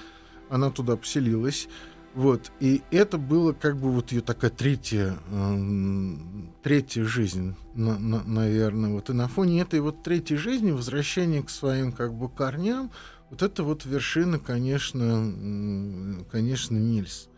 она 0.49 0.71
туда 0.71 0.97
поселилась. 0.97 1.69
Вот, 2.15 2.51
и 2.59 2.83
это 2.91 3.19
было 3.19 3.53
как 3.53 3.77
бы 3.77 3.93
вот 3.93 4.11
ее 4.11 4.21
такая 4.21 4.51
третья, 4.51 5.17
э, 5.31 6.15
третья 6.63 7.05
жизнь, 7.05 7.55
на, 7.75 7.99
на, 7.99 8.25
наверное. 8.25 8.91
Вот 8.91 9.11
и 9.11 9.13
на 9.13 9.29
фоне 9.29 9.61
этой 9.61 9.81
вот 9.81 10.03
третьей 10.03 10.37
жизни, 10.37 10.73
возвращение 10.73 11.43
к 11.43 11.51
своим 11.51 11.93
как 11.93 12.13
бы 12.13 12.29
корням, 12.29 12.91
вот 13.31 13.43
это 13.43 13.63
вот 13.63 13.85
вершина, 13.85 14.41
конечно, 14.41 16.25
конечно, 16.33 16.77
Нильс. 16.77 17.29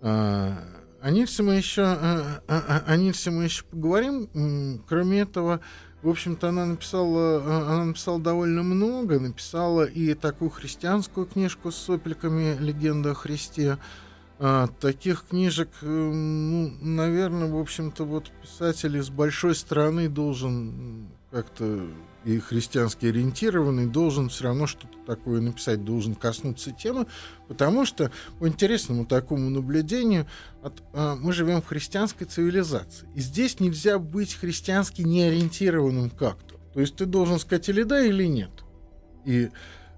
А, 0.00 0.62
о 1.00 1.10
Нильсе 1.10 1.42
мы 1.42 1.54
еще, 1.54 1.82
о, 1.82 2.40
о, 2.46 2.82
о 2.86 2.96
Нильсе 2.96 3.30
мы 3.32 3.44
еще 3.44 3.64
поговорим. 3.64 4.84
Кроме 4.88 5.20
этого, 5.20 5.60
в 6.02 6.08
общем-то, 6.08 6.50
она 6.50 6.66
написала, 6.66 7.72
она 7.72 7.84
написала 7.86 8.20
довольно 8.20 8.62
много, 8.62 9.18
написала 9.18 9.84
и 9.84 10.14
такую 10.14 10.50
христианскую 10.50 11.26
книжку 11.26 11.72
с 11.72 11.76
сопельками 11.76 12.56
«Легенда 12.58 13.12
о 13.12 13.14
Христе», 13.14 13.78
а, 14.40 14.68
таких 14.80 15.24
книжек, 15.28 15.68
ну, 15.82 16.72
наверное, 16.80 17.50
в 17.50 17.58
общем-то, 17.58 18.04
вот 18.04 18.30
писатель 18.40 18.96
из 18.96 19.10
большой 19.10 19.56
страны 19.56 20.08
должен 20.08 21.08
как-то 21.30 21.86
и 22.24 22.38
христиански 22.38 23.06
ориентированный 23.06 23.86
должен 23.86 24.28
все 24.28 24.44
равно 24.44 24.66
что-то 24.66 24.98
такое 25.06 25.40
написать, 25.40 25.84
должен 25.84 26.14
коснуться 26.14 26.72
темы, 26.72 27.06
потому 27.48 27.86
что 27.86 28.10
по 28.38 28.48
интересному 28.48 29.06
такому 29.06 29.50
наблюдению 29.50 30.26
от, 30.62 30.82
а, 30.92 31.16
мы 31.16 31.32
живем 31.32 31.62
в 31.62 31.66
христианской 31.66 32.26
цивилизации. 32.26 33.08
И 33.14 33.20
здесь 33.20 33.60
нельзя 33.60 33.98
быть 33.98 34.34
христиански 34.34 35.02
неориентированным 35.02 36.10
как-то. 36.10 36.56
То 36.74 36.80
есть 36.80 36.96
ты 36.96 37.06
должен 37.06 37.38
сказать 37.38 37.68
или 37.68 37.82
да, 37.82 38.00
или 38.00 38.24
нет. 38.24 38.50
И 39.24 39.44
Э, 39.44 39.50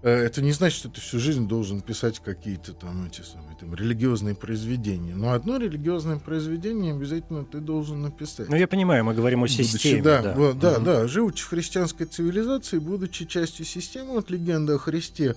это 0.03 0.41
не 0.41 0.53
значит, 0.53 0.79
что 0.79 0.89
ты 0.89 1.01
всю 1.01 1.19
жизнь 1.19 1.47
должен 1.47 1.81
писать 1.81 2.21
какие-то 2.21 2.73
там 2.73 3.07
эти 3.07 3.21
самые 3.21 3.57
там, 3.59 3.75
религиозные 3.75 4.35
произведения. 4.35 5.15
Но 5.15 5.33
одно 5.33 5.59
религиозное 5.59 6.17
произведение 6.19 6.95
обязательно 6.95 7.45
ты 7.45 7.59
должен 7.59 8.03
написать. 8.03 8.49
Ну, 8.49 8.57
я 8.57 8.67
понимаю, 8.67 9.05
мы 9.05 9.15
говорим 9.15 9.45
о 9.45 9.49
системе. 9.49 10.03
Будучи, 10.03 10.03
да, 10.03 10.23
да, 10.23 10.35
вот, 10.35 10.59
да, 10.59 10.77
угу. 10.77 10.85
да. 10.85 11.07
Живучи 11.07 11.45
в 11.45 11.49
христианской 11.49 12.07
цивилизации, 12.07 12.79
будучи 12.79 13.27
частью 13.27 13.67
системы, 13.67 14.13
вот 14.13 14.31
легенда 14.31 14.77
о 14.77 14.79
Христе, 14.79 15.37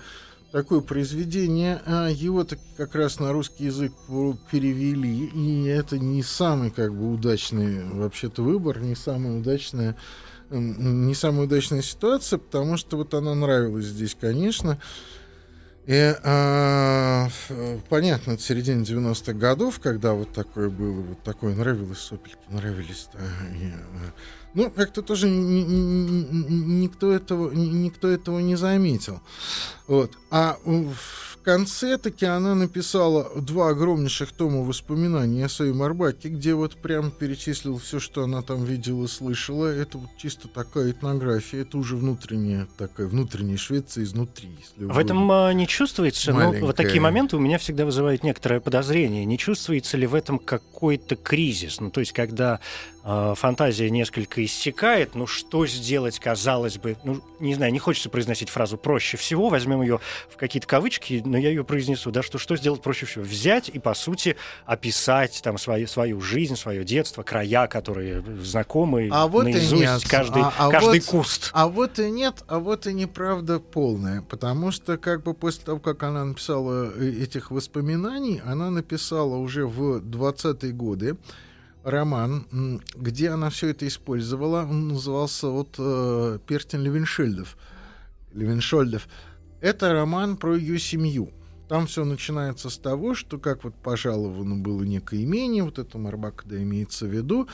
такое 0.54 0.82
произведение, 0.82 1.82
а 1.86 2.08
его 2.10 2.44
так 2.44 2.60
как 2.78 2.96
раз 2.96 3.20
на 3.20 3.34
русский 3.34 3.66
язык 3.66 3.92
перевели, 4.52 5.26
и 5.26 5.66
это 5.66 5.98
не 5.98 6.22
самый 6.22 6.70
как 6.70 6.94
бы 6.94 7.12
удачный 7.12 7.84
вообще-то 7.84 8.44
выбор, 8.44 8.80
не 8.80 8.96
самая 8.96 9.40
удачная 9.40 9.98
не 10.60 11.16
самая 11.16 11.46
удачная 11.46 11.82
ситуация, 11.82 12.40
потому 12.40 12.78
что 12.78 12.98
вот 12.98 13.14
она 13.14 13.34
нравилась 13.36 13.86
здесь, 13.86 14.16
конечно. 14.20 14.80
И 15.86 16.16
а, 16.24 17.28
понятно, 17.90 18.32
это 18.32 18.42
середина 18.42 18.84
90-х 18.84 19.34
годов, 19.34 19.82
когда 19.82 20.14
вот 20.14 20.32
такое 20.32 20.70
было, 20.70 21.02
вот 21.02 21.24
такое 21.24 21.56
нравилось, 21.56 22.00
сопельки 22.00 22.38
нравились. 22.50 23.10
Да, 23.14 23.20
и, 23.20 23.72
а, 23.72 24.14
ну, 24.54 24.70
как-то 24.70 25.02
тоже 25.02 25.30
никто 25.30 27.12
этого, 27.12 27.52
никто 27.52 28.08
этого 28.08 28.40
не 28.40 28.56
заметил. 28.56 29.20
Вот. 29.88 30.12
А 30.30 30.58
в 30.66 31.38
конце 31.44 31.98
таки 31.98 32.26
она 32.26 32.56
написала 32.56 33.30
два 33.36 33.70
огромнейших 33.70 34.32
тома 34.32 34.62
воспоминаний 34.62 35.44
о 35.44 35.50
своем 35.50 35.82
Арбаке, 35.82 36.30
где 36.30 36.54
вот 36.54 36.78
прям 36.78 37.12
перечислил 37.12 37.78
все, 37.78 38.00
что 38.00 38.24
она 38.24 38.42
там 38.42 38.64
видела, 38.64 39.08
слышала. 39.08 39.66
Это 39.66 39.98
вот 39.98 40.10
чисто 40.18 40.48
такая 40.48 40.92
этнография, 40.92 41.62
это 41.62 41.78
уже 41.78 41.98
внутренняя 41.98 42.68
такая, 42.78 43.08
внутренняя 43.08 43.58
Швеция 43.58 44.06
изнутри. 44.06 44.50
Если 44.60 44.86
в 44.86 44.98
этом 44.98 45.30
а, 45.32 45.52
не 45.54 45.68
чувствуется, 45.68 46.34
Маленькая. 46.34 46.62
ну, 46.62 46.68
вот 46.68 46.76
такие 46.76 47.02
моменты 47.02 47.36
у 47.36 47.40
меня 47.40 47.58
всегда 47.58 47.86
вызывают 47.86 48.24
некоторое 48.24 48.62
подозрение. 48.62 49.26
Не 49.26 49.38
чувствуется 49.38 49.98
ли 49.98 50.08
в 50.08 50.16
этом 50.16 50.40
какой-то 50.40 51.16
кризис? 51.16 51.80
Ну, 51.80 51.92
то 51.92 52.00
есть, 52.00 52.14
когда 52.14 52.60
фантазия 53.04 53.90
несколько 53.90 54.44
иссякает, 54.46 55.14
ну, 55.16 55.28
что 55.28 55.68
сделать, 55.68 56.20
казалось 56.20 56.78
бы, 56.78 56.96
ну, 57.04 57.22
не 57.40 57.56
знаю, 57.56 57.74
не 57.74 57.80
хочется 57.80 58.10
произносить 58.10 58.50
фразу 58.50 58.78
«проще 58.78 59.18
всего», 59.18 59.50
возьмем 59.50 59.82
ее 59.82 60.00
в 60.30 60.38
какие-то 60.38 60.68
кавычки, 60.68 61.22
но 61.26 61.38
я 61.38 61.50
ее 61.50 61.66
произнесу, 61.66 62.12
да, 62.12 62.24
что 62.24 62.38
что 62.38 62.56
сделать 62.56 62.82
проще 62.82 63.06
всего? 63.06 63.26
Взять 63.26 63.68
и, 63.68 63.80
по 63.80 63.94
сути, 63.94 64.38
описать 64.66 65.42
там 65.44 65.58
свою, 65.58 65.88
свою 65.88 66.22
жизнь, 66.22 66.56
свое 66.56 66.86
детство, 66.86 67.24
края, 67.24 67.68
которые 67.68 68.24
знакомы 68.42 69.10
а 69.12 69.28
вот 69.28 69.44
наизусть, 69.44 69.74
и 69.74 69.86
нет. 69.86 70.02
каждый, 70.08 70.44
а, 70.44 70.54
а 70.58 70.70
каждый 70.70 71.02
вот, 71.02 71.10
куст. 71.10 71.50
А 71.54 71.68
вот 71.68 72.00
и 72.00 72.10
нет, 72.10 72.44
а 72.48 72.60
вот 72.60 72.88
и 72.88 72.94
неправда 72.94 73.60
полная, 73.60 74.22
потому 74.22 74.72
что 74.72 74.98
как 74.98 75.24
бы 75.24 75.34
после 75.34 75.66
того, 75.66 75.80
как 75.80 76.04
она 76.04 76.24
написала 76.24 76.94
э, 76.96 77.24
этих 77.24 77.52
воспоминаний, 77.52 78.42
она 78.46 78.70
написала 78.70 79.36
уже 79.36 79.66
в 79.66 79.98
20-е 79.98 80.72
годы 80.72 81.18
роман, 81.84 82.82
где 82.96 83.30
она 83.30 83.50
все 83.50 83.70
это 83.70 83.88
использовала. 83.88 84.62
Он 84.62 84.90
назывался 84.90 85.48
вот 85.48 85.76
э, 85.78 86.40
«Перстень 86.48 86.82
Левеншельдов». 86.82 87.58
Левеншольдов. 88.34 89.08
Это 89.62 89.94
роман 89.94 90.38
про 90.38 90.56
ее 90.56 90.80
семью. 90.80 91.32
Там 91.70 91.88
все 91.88 92.04
начинается 92.04 92.70
с 92.70 92.78
того, 92.78 93.16
что 93.16 93.38
как 93.38 93.64
вот 93.64 93.74
пожаловано 93.76 94.56
было 94.56 94.84
некое 94.84 95.24
имение, 95.24 95.64
вот 95.64 95.80
это 95.80 95.98
Марбак, 95.98 96.44
да 96.46 96.62
имеется 96.62 97.06
в 97.06 97.10
виду, 97.10 97.48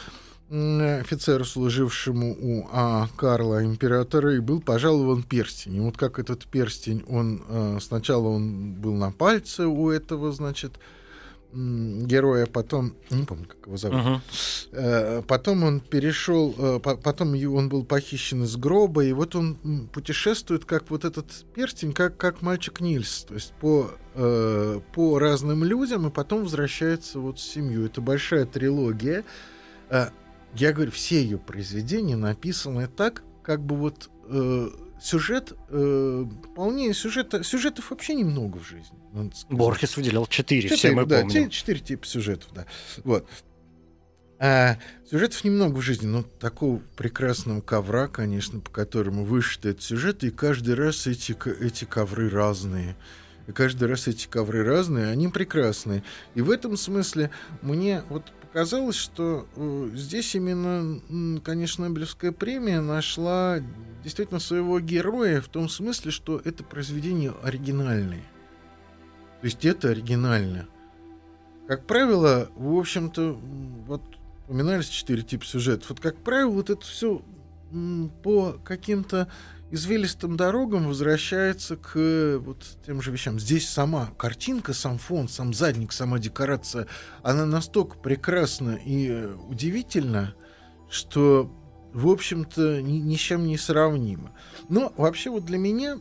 офицеру, 0.49 1.45
служившему 1.45 2.35
у 2.39 2.67
а, 2.71 3.07
Карла 3.15 3.63
императора, 3.63 4.35
и 4.35 4.39
был 4.39 4.61
пожалован 4.61 5.21
перстень. 5.21 5.75
И 5.75 5.79
вот 5.79 5.95
как 5.95 6.17
этот 6.17 6.45
перстень, 6.47 7.03
он 7.07 7.43
э, 7.47 7.77
сначала 7.79 8.29
он 8.29 8.73
был 8.73 8.95
на 8.95 9.11
пальце 9.11 9.67
у 9.67 9.91
этого, 9.91 10.31
значит, 10.31 10.79
героя, 11.51 12.45
потом, 12.45 12.93
не 13.09 13.23
помню, 13.23 13.45
как 13.47 13.65
его 13.65 13.77
зовут, 13.77 14.21
uh-huh. 14.71 15.23
потом 15.23 15.63
он 15.63 15.79
перешел, 15.79 16.53
э, 16.57 16.79
потом 16.79 17.35
он 17.35 17.69
был 17.69 17.83
похищен 17.83 18.43
из 18.43 18.55
гроба, 18.55 19.03
и 19.03 19.13
вот 19.13 19.35
он 19.35 19.89
путешествует, 19.91 20.65
как 20.65 20.89
вот 20.91 21.05
этот 21.05 21.25
перстень, 21.55 21.93
как, 21.93 22.17
как 22.17 22.41
мальчик 22.43 22.81
Нильс, 22.81 23.25
то 23.27 23.33
есть 23.33 23.53
по, 23.59 23.91
э, 24.13 24.79
по 24.93 25.17
разным 25.17 25.63
людям, 25.63 26.07
и 26.07 26.11
потом 26.11 26.43
возвращается 26.43 27.19
вот 27.19 27.39
в 27.39 27.41
семью. 27.41 27.85
Это 27.85 27.99
большая 28.01 28.45
трилогия. 28.45 29.23
Я 29.89 30.73
говорю, 30.73 30.91
все 30.91 31.21
ее 31.21 31.37
произведения 31.37 32.15
написаны 32.15 32.87
так, 32.87 33.23
как 33.43 33.63
бы 33.63 33.75
вот 33.75 34.09
сюжет 35.01 35.53
э, 35.69 36.25
вполне 36.51 36.93
сюжета 36.93 37.43
сюжетов 37.43 37.91
вообще 37.91 38.15
немного 38.15 38.57
в 38.57 38.67
жизни. 38.67 38.97
Борхес 39.49 39.97
выделял 39.97 40.27
четыре, 40.27 40.69
все 40.69 40.91
мы 40.91 41.05
да, 41.05 41.21
помним. 41.21 41.49
Четыре 41.49 41.79
типа 41.79 42.05
сюжетов, 42.05 42.49
да. 42.53 42.65
Вот. 43.03 43.27
А, 44.41 44.77
сюжетов 45.09 45.43
немного 45.43 45.77
в 45.77 45.81
жизни, 45.81 46.07
но 46.07 46.23
такого 46.23 46.81
прекрасного 46.95 47.59
ковра, 47.59 48.07
конечно, 48.07 48.61
по 48.61 48.71
которому 48.71 49.25
вышиты 49.25 49.69
этот 49.69 49.83
сюжет, 49.83 50.23
и 50.23 50.31
каждый 50.31 50.75
раз 50.75 51.07
эти, 51.07 51.35
эти 51.61 51.83
ковры 51.83 52.29
разные. 52.29 52.95
И 53.47 53.51
каждый 53.51 53.89
раз 53.89 54.07
эти 54.07 54.27
ковры 54.27 54.63
разные, 54.63 55.07
они 55.07 55.27
прекрасные. 55.27 56.03
И 56.35 56.41
в 56.41 56.51
этом 56.51 56.77
смысле 56.77 57.31
мне 57.61 58.03
вот 58.09 58.31
показалось, 58.49 58.95
что 58.95 59.47
э, 59.55 59.91
здесь 59.93 60.33
именно, 60.33 61.39
конечно, 61.41 61.87
Нобелевская 61.87 62.31
премия 62.31 62.81
нашла 62.81 63.59
действительно 64.03 64.39
своего 64.39 64.79
героя 64.79 65.39
в 65.39 65.47
том 65.47 65.69
смысле, 65.69 66.11
что 66.11 66.41
это 66.43 66.63
произведение 66.63 67.33
оригинальное. 67.43 68.23
То 69.41 69.45
есть 69.45 69.63
это 69.65 69.89
оригинально. 69.89 70.67
Как 71.67 71.85
правило, 71.85 72.49
в 72.55 72.75
общем-то, 72.75 73.39
вот 73.85 74.01
упоминались 74.47 74.89
четыре 74.89 75.21
типа 75.21 75.45
сюжетов. 75.45 75.91
Вот, 75.91 75.99
как 75.99 76.17
правило, 76.17 76.49
вот 76.49 76.71
это 76.71 76.81
все 76.81 77.21
по 78.23 78.53
каким-то 78.63 79.31
извилистым 79.71 80.37
дорогам 80.37 80.87
возвращается 80.87 81.77
к 81.77 82.39
вот 82.39 82.65
тем 82.85 83.01
же 83.01 83.11
вещам. 83.11 83.39
Здесь 83.39 83.69
сама 83.69 84.11
картинка, 84.17 84.73
сам 84.73 84.97
фон, 84.97 85.27
сам 85.27 85.53
задник, 85.53 85.91
сама 85.91 86.19
декорация, 86.19 86.87
она 87.23 87.45
настолько 87.45 87.97
прекрасна 87.97 88.79
и 88.83 89.09
э, 89.09 89.35
удивительна, 89.47 90.35
что, 90.89 91.51
в 91.93 92.07
общем-то, 92.07 92.81
ни, 92.81 92.97
ни 92.97 93.15
с 93.15 93.19
чем 93.19 93.45
не 93.45 93.57
сравнима. 93.57 94.31
Но 94.69 94.93
вообще 94.97 95.29
вот 95.29 95.45
для 95.45 95.57
меня, 95.57 95.99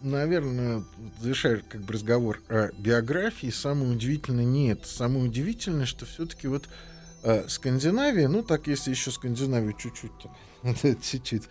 наверное, 0.00 0.84
завершая 1.20 1.62
как 1.68 1.82
бы 1.82 1.92
разговор 1.92 2.40
о 2.48 2.70
биографии, 2.78 3.50
самое 3.50 3.92
удивительное 3.92 4.44
не 4.44 4.70
это. 4.70 4.86
Самое 4.88 5.24
удивительное, 5.24 5.86
что 5.86 6.06
все-таки 6.06 6.48
вот 6.48 6.68
э, 7.22 7.48
Скандинавия, 7.48 8.28
ну 8.28 8.42
так 8.42 8.66
если 8.66 8.90
еще 8.90 9.10
Скандинавию 9.10 9.72
чуть-чуть 9.72 10.12
чуть-чуть, 11.02 11.44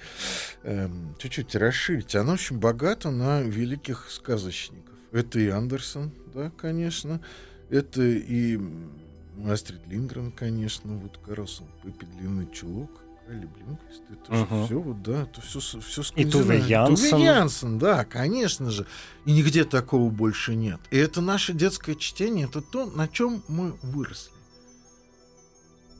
эм, 0.63 1.15
чуть-чуть 1.17 1.55
расширить. 1.55 2.15
Она 2.15 2.33
очень 2.33 2.57
богата 2.57 3.09
на 3.11 3.41
великих 3.41 4.09
сказочников. 4.09 4.93
Это 5.11 5.39
и 5.39 5.47
Андерсон, 5.49 6.11
да, 6.33 6.51
конечно. 6.57 7.21
Это 7.69 8.01
и 8.01 8.59
Астрид 9.47 9.87
Лингрен, 9.87 10.31
конечно. 10.31 10.93
Вот 10.97 11.19
раз 11.27 11.61
Пеппи 11.83 12.05
Длинный 12.05 12.51
Чулок. 12.51 12.91
Кайли 13.27 13.45
Блинквист. 13.45 14.03
Это 14.09 14.35
же 14.35 14.45
Мгм. 14.45 14.65
все, 14.65 14.79
вот, 14.79 15.03
да, 15.03 15.23
это 15.23 15.41
все, 15.41 15.59
все 15.59 16.01
И 16.15 16.23
Туве 16.23 16.59
Янсен. 16.59 16.95
Туве 17.11 17.25
Янсен, 17.25 17.77
да, 17.77 18.05
конечно 18.05 18.71
же. 18.71 18.85
И 19.25 19.33
нигде 19.33 19.65
такого 19.65 20.09
больше 20.09 20.55
нет. 20.55 20.79
И 20.91 20.97
это 20.97 21.19
наше 21.19 21.51
детское 21.51 21.95
чтение, 21.95 22.45
это 22.45 22.61
то, 22.61 22.85
на 22.85 23.09
чем 23.09 23.43
мы 23.49 23.75
выросли. 23.81 24.31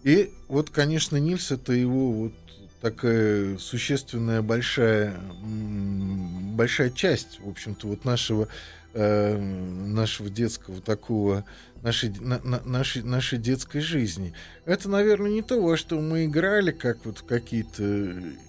И 0.08 0.34
вот, 0.48 0.70
конечно, 0.70 1.18
Нильс 1.18 1.52
это 1.52 1.74
его 1.74 2.14
вот 2.14 2.34
такая 2.80 3.58
существенная 3.58 4.42
большая 4.42 5.20
большая 5.44 6.92
часть, 6.92 7.42
в 7.42 7.50
общем-то, 7.50 7.88
вот 7.88 8.06
нашего 8.06 8.48
э, 8.94 9.38
нашего 9.38 10.30
детского 10.30 10.80
такого 10.80 11.44
нашей, 11.82 12.14
на- 12.22 12.40
на- 12.40 12.62
нашей, 12.64 13.04
нашей 13.04 13.38
детской 13.38 13.82
жизни. 13.82 14.34
Это, 14.64 14.88
наверное, 14.88 15.30
не 15.30 15.42
то, 15.42 15.62
во 15.62 15.76
что 15.76 16.00
мы 16.00 16.24
играли, 16.24 16.72
как 16.72 17.06
вот 17.06 17.18
в 17.18 17.26
какие-то 17.26 17.84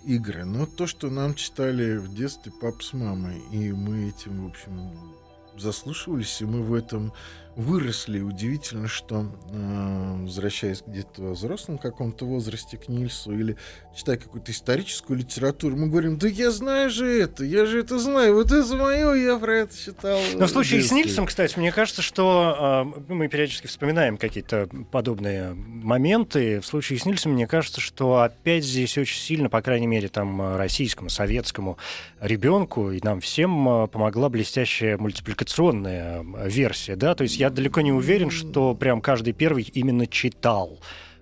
игры, 0.07 0.45
но 0.45 0.65
то, 0.65 0.87
что 0.87 1.11
нам 1.11 1.35
читали 1.35 1.97
в 1.97 2.15
детстве 2.15 2.53
пап 2.53 2.85
с 2.85 2.93
мамой. 2.93 3.43
И 3.51 3.73
мы 3.73 4.11
этим, 4.11 4.45
в 4.45 4.51
общем, 4.51 4.93
заслушивались, 5.59 6.41
и 6.41 6.45
мы 6.45 6.63
в 6.63 6.73
этом 6.73 7.13
выросли. 7.57 8.21
Удивительно, 8.21 8.89
что, 8.89 9.27
э, 9.51 10.17
возвращаясь 10.23 10.83
где-то 10.87 11.23
во 11.23 11.33
взрослом 11.33 11.79
каком-то 11.79 12.25
возрасте 12.25 12.77
к 12.77 12.89
Нильсу 12.89 13.33
или 13.33 13.57
читая 13.97 14.17
какую-то 14.17 14.53
историческую 14.53 15.19
литературу, 15.19 15.77
мы 15.77 15.89
говорим, 15.89 16.19
да 16.19 16.29
я 16.29 16.51
знаю 16.51 16.89
же 16.91 17.07
это, 17.21 17.45
я 17.45 17.67
же 17.67 17.81
это 17.81 17.99
знаю, 17.99 18.35
вот 18.35 18.53
это 18.53 18.77
мое, 18.77 19.15
я 19.15 19.39
про 19.39 19.59
это 19.59 19.77
читал. 19.77 20.21
Но 20.35 20.47
в 20.47 20.51
случае 20.51 20.81
с 20.81 20.85
детстве». 20.85 20.99
Нильсом, 20.99 21.27
кстати, 21.27 21.59
мне 21.59 21.73
кажется, 21.73 22.01
что 22.01 22.95
э, 22.97 23.13
мы 23.13 23.29
периодически 23.29 23.67
вспоминаем 23.67 24.17
какие-то 24.19 24.69
подобные 24.91 25.55
моменты. 25.55 26.61
В 26.61 26.67
случае 26.67 26.99
с 26.99 27.07
Нильсом, 27.07 27.33
мне 27.33 27.47
кажется, 27.47 27.81
что 27.81 28.21
опять 28.21 28.65
здесь 28.65 28.97
очень 28.99 29.19
сильно, 29.19 29.49
по 29.49 29.63
крайней 29.63 29.87
мере, 29.87 30.09
там 30.09 30.41
э, 30.41 30.57
российскому, 30.57 31.11
советскому 31.11 31.79
ребенку 32.21 32.91
и 32.91 33.01
нам 33.03 33.21
всем 33.21 33.69
э, 33.69 33.87
помогла 33.89 34.29
блестящая 34.29 34.97
мультипликационная 34.99 36.23
э, 36.23 36.49
версия, 36.49 36.97
да. 36.97 37.15
То 37.15 37.23
есть 37.23 37.37
я 37.39 37.51
далеко 37.51 37.81
не 37.81 37.93
уверен, 37.93 38.31
что 38.31 38.75
прям 38.75 39.01
каждый 39.01 39.33
первый 39.33 39.63
именно 39.63 40.07
читал 40.07 40.81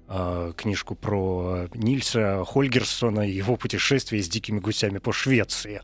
э, 0.09 0.53
книжку 0.57 0.95
про 0.95 1.69
Нильса 1.75 2.45
Хольгерсона 2.47 3.29
и 3.29 3.33
его 3.33 3.57
путешествие 3.57 4.23
с 4.23 4.29
дикими 4.29 4.59
гусями 4.59 4.99
по 4.99 5.13
Швеции. 5.13 5.83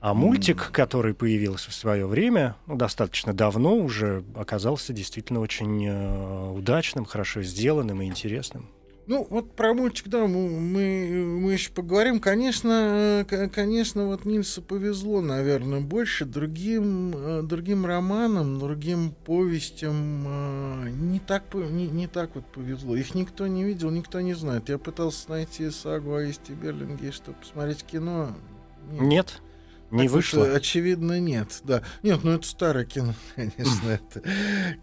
А 0.00 0.14
мультик, 0.14 0.70
который 0.70 1.12
появился 1.12 1.70
в 1.70 1.74
свое 1.74 2.06
время, 2.06 2.56
ну, 2.66 2.76
достаточно 2.76 3.32
давно 3.32 3.74
уже, 3.76 4.24
оказался 4.36 4.92
действительно 4.92 5.40
очень 5.40 5.86
э, 5.86 6.50
удачным, 6.50 7.04
хорошо 7.04 7.42
сделанным 7.42 8.02
и 8.02 8.06
интересным. 8.06 8.68
Ну, 9.08 9.26
вот 9.30 9.52
про 9.56 9.72
мультик, 9.72 10.08
да, 10.08 10.26
мы, 10.26 10.50
мы, 10.50 11.52
еще 11.52 11.70
поговорим. 11.70 12.20
Конечно, 12.20 13.24
э, 13.26 13.48
конечно, 13.48 14.04
вот 14.06 14.26
Нильсу 14.26 14.60
повезло, 14.60 15.22
наверное, 15.22 15.80
больше. 15.80 16.26
Другим, 16.26 17.14
э, 17.16 17.42
другим 17.42 17.86
романам, 17.86 18.58
другим 18.58 19.14
повестям 19.24 20.24
э, 20.26 20.90
не 20.90 21.20
так, 21.20 21.54
не, 21.54 21.88
не 21.88 22.06
так 22.06 22.34
вот 22.34 22.44
повезло. 22.52 22.96
Их 22.96 23.14
никто 23.14 23.46
не 23.46 23.64
видел, 23.64 23.90
никто 23.90 24.20
не 24.20 24.34
знает. 24.34 24.68
Я 24.68 24.76
пытался 24.76 25.30
найти 25.30 25.70
сагу 25.70 26.14
о 26.14 26.30
Исте 26.30 26.52
Берлинге, 26.52 27.10
чтобы 27.10 27.38
посмотреть 27.38 27.84
кино. 27.84 28.36
Нет. 28.90 29.00
Нет, 29.00 29.42
не 29.90 30.04
Так 30.04 30.12
вышло. 30.12 30.44
э, 30.44 30.56
очевидно, 30.56 31.18
нет. 31.20 31.60
Да. 31.64 31.82
Нет, 32.02 32.20
ну 32.22 32.32
это 32.32 32.46
старое 32.46 32.84
кино, 32.84 33.14
конечно. 33.36 33.88
Это 33.88 34.22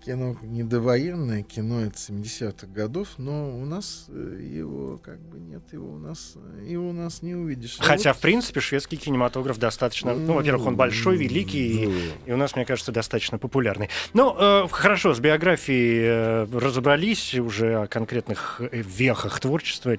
кино 0.03 0.35
не 0.41 0.63
довоенное, 0.63 1.43
кино 1.43 1.81
это 1.81 1.95
70-х 1.97 2.67
годов, 2.67 3.09
но 3.17 3.57
у 3.57 3.65
нас 3.65 4.05
э, 4.09 4.39
его 4.41 4.97
как 4.97 5.19
бы 5.19 5.39
нет, 5.39 5.61
его 5.71 5.93
у 5.93 5.97
нас, 5.99 6.33
э, 6.35 6.65
его 6.67 6.89
у 6.89 6.93
нас 6.93 7.21
не 7.21 7.35
увидишь. 7.35 7.77
А 7.79 7.83
Хотя, 7.83 8.11
вот- 8.11 8.17
в 8.17 8.21
принципе, 8.21 8.59
шведский 8.61 8.97
кинематограф 8.97 9.57
достаточно... 9.59 10.13
Ну, 10.15 10.33
во-первых, 10.33 10.65
он 10.67 10.75
большой, 10.75 11.17
великий, 11.17 11.85
и, 11.85 12.11
и 12.25 12.31
у 12.31 12.37
нас, 12.37 12.55
мне 12.55 12.65
кажется, 12.65 12.91
достаточно 12.91 13.37
популярный. 13.37 13.89
Ну, 14.13 14.35
э, 14.37 14.67
хорошо, 14.71 15.13
с 15.13 15.19
биографией 15.19 16.45
э, 16.45 16.47
разобрались 16.51 17.35
уже 17.35 17.81
о 17.83 17.87
конкретных 17.87 18.59
э, 18.59 18.69
вехах 18.71 19.39
творчества 19.39 19.97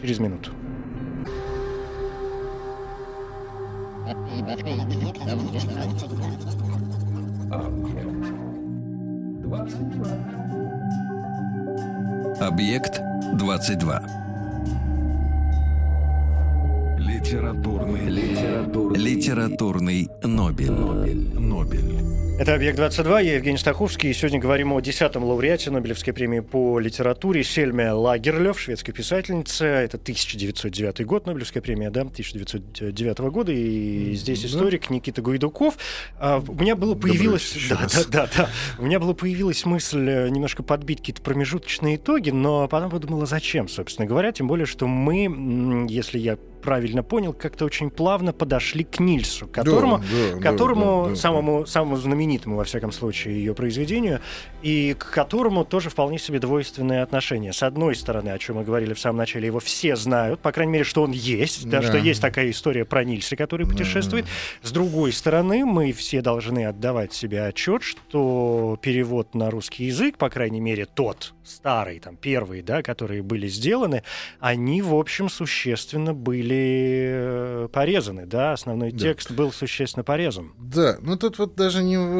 через 0.00 0.18
минуту. 0.18 0.50
Объект 12.40 13.00
22. 13.38 14.29
Литературный, 17.00 18.08
литературный, 18.10 18.98
Литературный 19.00 20.08
Нобель. 20.22 20.70
Нобель. 20.70 21.16
Нобель. 21.40 21.94
Это 22.38 22.54
«Объект-22», 22.54 23.24
я 23.24 23.34
Евгений 23.36 23.56
Стаховский, 23.56 24.10
и 24.10 24.12
сегодня 24.14 24.38
говорим 24.38 24.72
о 24.74 24.80
десятом 24.80 25.24
лауреате 25.24 25.70
Нобелевской 25.70 26.12
премии 26.12 26.40
по 26.40 26.78
литературе 26.78 27.42
Сельме 27.42 27.90
Лагерлёв, 27.92 28.60
шведская 28.60 28.92
писательница. 28.92 29.64
Это 29.64 29.96
1909 29.96 31.04
год, 31.06 31.24
Нобелевская 31.26 31.62
премия, 31.62 31.90
да, 31.90 32.02
1909 32.02 33.18
года, 33.30 33.50
и 33.52 34.12
здесь 34.14 34.42
Да. 34.42 34.48
историк 34.48 34.90
Никита 34.90 35.22
Гуйдуков. 35.22 35.78
А, 36.18 36.42
У 36.46 36.54
меня 36.54 36.76
было 36.76 36.94
появилось... 36.94 37.56
Да, 37.70 37.86
да, 37.90 38.04
да, 38.10 38.28
да. 38.36 38.50
У 38.78 38.84
меня 38.84 39.00
была 39.00 39.14
появилась 39.14 39.64
мысль 39.64 40.06
э, 40.08 40.28
немножко 40.28 40.62
подбить 40.62 40.98
какие-то 40.98 41.22
промежуточные 41.22 41.96
итоги, 41.96 42.28
но 42.30 42.68
потом 42.68 42.90
подумала, 42.90 43.24
зачем, 43.26 43.68
собственно 43.68 44.06
говоря, 44.06 44.32
тем 44.32 44.48
более, 44.48 44.66
что 44.66 44.86
мы, 44.86 45.86
если 45.90 46.18
я 46.18 46.36
правильно 46.60 47.02
понял, 47.02 47.32
как-то 47.32 47.64
очень 47.64 47.90
плавно 47.90 48.32
подошли 48.32 48.84
к 48.84 49.00
Нильсу, 49.00 49.46
которому 49.46 49.98
Да, 49.98 50.04
да, 50.04 50.36
да, 50.36 50.42
которому 50.42 51.02
да, 51.04 51.10
да, 51.10 51.16
самому 51.16 51.66
самому 51.66 51.96
знаменитому 51.96 52.56
во 52.56 52.64
всяком 52.64 52.92
случае 52.92 53.36
ее 53.36 53.54
произведению 53.54 54.20
и 54.62 54.94
к 54.98 55.10
которому 55.10 55.64
тоже 55.64 55.90
вполне 55.90 56.18
себе 56.18 56.38
двойственные 56.38 57.02
отношения. 57.02 57.52
С 57.52 57.62
одной 57.62 57.94
стороны, 57.94 58.30
о 58.30 58.38
чем 58.38 58.56
мы 58.56 58.64
говорили 58.64 58.94
в 58.94 59.00
самом 59.00 59.18
начале, 59.18 59.46
его 59.46 59.60
все 59.60 59.96
знают, 59.96 60.40
по 60.40 60.52
крайней 60.52 60.72
мере, 60.72 60.84
что 60.84 61.02
он 61.02 61.12
есть, 61.12 61.68
да, 61.68 61.80
Да. 61.80 61.88
что 61.88 61.98
есть 61.98 62.20
такая 62.20 62.50
история 62.50 62.84
про 62.84 63.04
Нильса, 63.04 63.36
который 63.36 63.66
путешествует. 63.66 64.26
С 64.62 64.70
другой 64.72 65.12
стороны, 65.12 65.64
мы 65.64 65.92
все 65.92 66.20
должны 66.22 66.66
отдавать 66.66 67.12
себе 67.12 67.44
отчет, 67.44 67.82
что 67.82 68.78
перевод 68.82 69.34
на 69.34 69.50
русский 69.50 69.84
язык, 69.84 70.18
по 70.18 70.28
крайней 70.28 70.60
мере, 70.60 70.86
тот 70.86 71.34
старый, 71.50 72.00
там 72.00 72.16
первые, 72.16 72.62
да, 72.62 72.82
которые 72.82 73.22
были 73.22 73.48
сделаны, 73.48 74.02
они 74.38 74.80
в 74.82 74.94
общем 74.94 75.28
существенно 75.28 76.14
были 76.14 77.10
э, 77.12 77.68
порезаны, 77.72 78.26
да, 78.26 78.52
основной 78.52 78.92
Да. 78.92 78.98
текст 78.98 79.30
был 79.32 79.52
существенно 79.52 80.04
порезан. 80.04 80.52
Да, 80.58 80.96
но 81.00 81.16
тут 81.16 81.38
вот 81.38 81.54
даже 81.56 81.82
не 81.82 81.96
в 81.98 82.18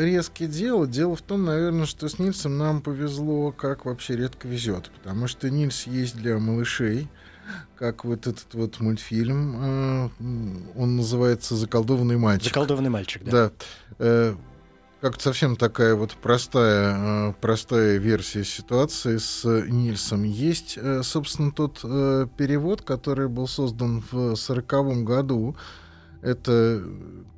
э, 0.00 0.04
резке 0.04 0.46
дело. 0.46 0.86
Дело 0.86 1.16
в 1.16 1.22
том, 1.22 1.44
наверное, 1.44 1.86
что 1.86 2.08
с 2.08 2.18
Нильсом 2.18 2.56
нам 2.58 2.80
повезло, 2.80 3.52
как 3.52 3.84
вообще 3.84 4.16
редко 4.16 4.48
везет. 4.48 4.90
Потому 5.02 5.26
что 5.26 5.50
Нильс 5.50 5.86
есть 5.86 6.16
для 6.16 6.38
малышей, 6.38 7.08
как 7.76 8.04
вот 8.04 8.26
этот 8.26 8.52
вот 8.54 8.80
мультфильм. 8.80 9.56
э, 9.58 10.08
Он 10.76 10.96
называется 10.96 11.56
«Заколдованный 11.56 12.16
мальчик». 12.18 12.48
Заколдованный 12.48 12.90
мальчик, 12.90 13.22
да. 13.24 13.50
Да. 13.98 14.34
Э, 15.00 15.10
как 15.10 15.20
совсем 15.20 15.56
такая 15.56 15.94
вот 15.94 16.12
простая, 16.12 17.30
э, 17.30 17.32
простая 17.40 17.98
версия 17.98 18.44
ситуации 18.44 19.18
с 19.18 19.44
Нильсом. 19.44 20.22
Есть, 20.24 20.76
э, 20.76 21.02
собственно, 21.02 21.52
тот 21.52 21.80
э, 21.84 22.26
перевод, 22.36 22.82
который 22.82 23.28
был 23.28 23.46
создан 23.46 24.02
в 24.10 24.34
сороковом 24.36 25.04
году. 25.04 25.56
Это 26.20 26.82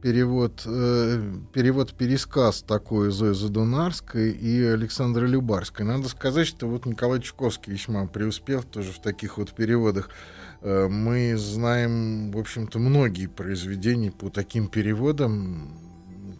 перевод, 0.00 0.62
перевод 0.62 1.92
пересказ 1.92 2.62
такой 2.62 3.10
Зои 3.10 3.34
Задунарской 3.34 4.30
и 4.30 4.64
Александра 4.64 5.26
Любарской. 5.26 5.84
Надо 5.84 6.08
сказать, 6.08 6.46
что 6.46 6.66
вот 6.66 6.86
Николай 6.86 7.20
Чуковский 7.20 7.74
весьма 7.74 8.06
преуспел 8.06 8.62
тоже 8.62 8.92
в 8.92 9.02
таких 9.02 9.36
вот 9.36 9.52
переводах. 9.52 10.08
Мы 10.62 11.36
знаем, 11.36 12.32
в 12.32 12.38
общем-то, 12.38 12.78
многие 12.78 13.26
произведения 13.26 14.12
по 14.12 14.30
таким 14.30 14.66
переводам 14.66 15.89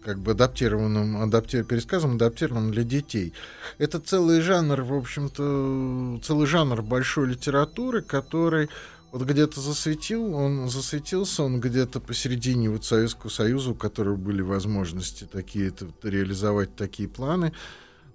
как 0.04 0.18
бы 0.18 0.32
адаптированным, 0.32 1.22
адаптир, 1.22 1.64
пересказом, 1.64 2.14
адаптированным 2.16 2.72
для 2.72 2.84
детей. 2.84 3.32
Это 3.78 4.00
целый 4.00 4.40
жанр, 4.40 4.82
в 4.82 4.94
общем-то, 4.94 6.20
целый 6.22 6.46
жанр 6.46 6.82
большой 6.82 7.28
литературы, 7.28 8.02
который 8.02 8.68
вот 9.12 9.22
где-то 9.22 9.60
засветил, 9.60 10.34
он 10.34 10.68
засветился, 10.68 11.42
он 11.42 11.60
где-то 11.60 12.00
посередине 12.00 12.70
вот 12.70 12.84
Советского 12.84 13.30
Союза, 13.30 13.70
у 13.70 13.74
которого 13.74 14.16
были 14.16 14.40
возможности 14.42 15.24
такие 15.30 15.68
это, 15.68 15.88
реализовать 16.02 16.74
такие 16.76 17.08
планы, 17.08 17.52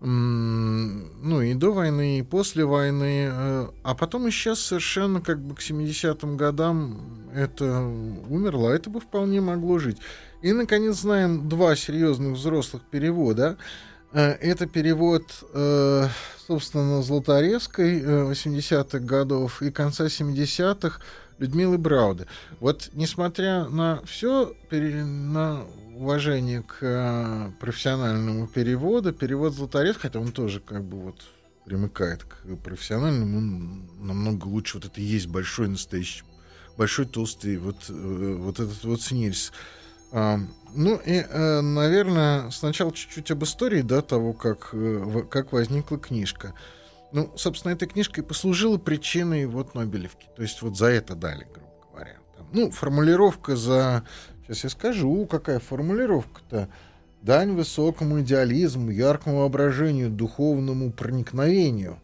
ну 0.02 1.42
и 1.42 1.54
до 1.54 1.72
войны, 1.72 2.20
и 2.20 2.22
после 2.22 2.66
войны, 2.66 3.30
э, 3.32 3.68
а 3.84 3.96
потом 3.96 4.30
исчез 4.30 4.60
совершенно 4.60 5.22
как 5.22 5.40
бы 5.40 5.56
к 5.56 5.60
70-м 5.60 6.38
годам 6.38 7.00
это 7.34 7.82
умерло, 8.30 8.72
а 8.72 8.76
это 8.76 8.90
бы 8.90 9.00
вполне 9.00 9.42
могло 9.42 9.80
жить. 9.80 9.98
И, 10.42 10.52
наконец, 10.52 10.98
знаем 10.98 11.50
два 11.50 11.76
серьезных 11.76 12.34
взрослых 12.34 12.84
перевода. 12.84 13.58
Э, 14.16 14.32
это 14.32 14.66
перевод, 14.66 15.24
э, 15.54 16.08
собственно, 16.48 17.02
Золотаревской 17.02 18.02
80-х 18.02 18.98
э, 18.98 19.02
годов 19.02 19.62
и 19.62 19.72
конца 19.72 20.06
70-х 20.06 21.02
Людмилы 21.38 21.78
Брауды. 21.78 22.28
Вот, 22.62 22.92
несмотря 22.94 23.66
на 23.66 24.02
все, 24.06 24.56
на 24.72 25.66
уважение 25.96 26.64
к 26.64 27.54
профессиональному 27.60 28.48
переводу, 28.48 29.12
перевод 29.12 29.54
Золотаревской, 29.54 30.10
хотя 30.10 30.20
он 30.20 30.32
тоже 30.32 30.62
как 30.62 30.86
бы 30.86 30.98
вот 31.02 31.22
примыкает 31.66 32.24
к 32.24 32.56
профессиональному, 32.64 33.38
он 33.38 33.90
намного 34.00 34.46
лучше. 34.46 34.78
Вот 34.78 34.86
это 34.86 35.02
и 35.02 35.04
есть 35.04 35.28
большой 35.28 35.68
настоящий, 35.68 36.24
большой 36.78 37.06
толстый 37.06 37.58
вот, 37.58 37.90
вот 37.90 38.62
этот 38.62 38.82
вот 38.86 39.02
снильс. 39.02 39.52
Ну 40.12 41.00
и, 41.06 41.26
э, 41.28 41.62
наверное, 41.62 42.50
сначала 42.50 42.92
чуть-чуть 42.92 43.32
об 43.32 43.44
истории, 43.46 43.82
да, 43.82 44.02
того, 44.02 44.34
как, 44.34 44.70
э, 44.74 45.24
как 45.30 45.54
возникла 45.54 45.98
книжка. 45.98 46.54
Ну, 47.14 47.32
собственно, 47.38 47.72
эта 47.72 47.86
книжка 47.86 48.20
и 48.20 48.24
послужила 48.24 48.78
причиной 48.78 49.46
вот 49.46 49.74
Нобелевки. 49.74 50.28
То 50.36 50.42
есть 50.42 50.62
вот 50.62 50.78
за 50.78 50.88
это 50.88 51.16
дали, 51.16 51.48
грубо 51.54 51.72
говоря. 51.94 52.18
Там, 52.36 52.48
ну, 52.52 52.72
формулировка 52.72 53.56
за... 53.56 54.04
Сейчас 54.44 54.66
я 54.66 54.70
скажу, 54.70 55.26
какая 55.26 55.60
формулировка-то. 55.60 56.68
Дань 57.22 57.54
высокому 57.54 58.20
идеализму, 58.20 58.92
яркому 58.92 59.40
воображению, 59.40 60.10
духовному 60.10 60.92
проникновению. 60.92 62.02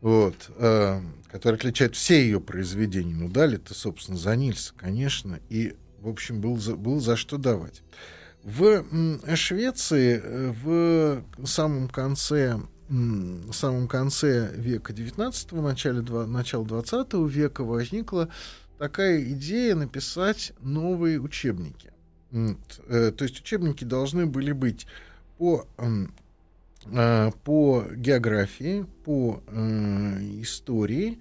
Вот, 0.00 0.50
э, 0.56 1.00
который 1.32 1.56
отличает 1.56 1.96
все 1.96 2.22
ее 2.22 2.38
произведения. 2.40 3.14
Ну, 3.14 3.28
дали-то, 3.28 3.74
собственно, 3.74 4.16
за 4.16 4.36
Нильса, 4.36 4.72
конечно. 4.76 5.40
И 5.48 5.74
в 6.04 6.08
общем, 6.08 6.40
был 6.40 6.58
за, 6.58 6.76
был 6.76 7.00
за 7.00 7.16
что 7.16 7.38
давать. 7.38 7.82
В 8.42 8.84
Швеции 9.34 10.20
э, 10.22 10.52
в 10.52 11.46
самом 11.46 11.88
конце 11.88 12.60
в 12.86 13.52
самом 13.52 13.88
конце 13.88 14.52
века 14.54 14.92
XIX, 14.92 15.60
начале, 15.62 16.02
начала 16.02 16.64
XX 16.64 17.28
века 17.28 17.64
возникла 17.64 18.28
такая 18.78 19.22
идея 19.32 19.74
написать 19.74 20.52
новые 20.60 21.18
учебники. 21.18 21.92
Э, 22.30 23.12
то 23.16 23.24
есть 23.24 23.40
учебники 23.40 23.84
должны 23.84 24.26
были 24.26 24.52
быть 24.52 24.86
по 25.38 25.66
по 26.84 27.84
географии, 27.94 28.86
по 29.04 29.42
э, 29.46 30.18
истории 30.42 31.18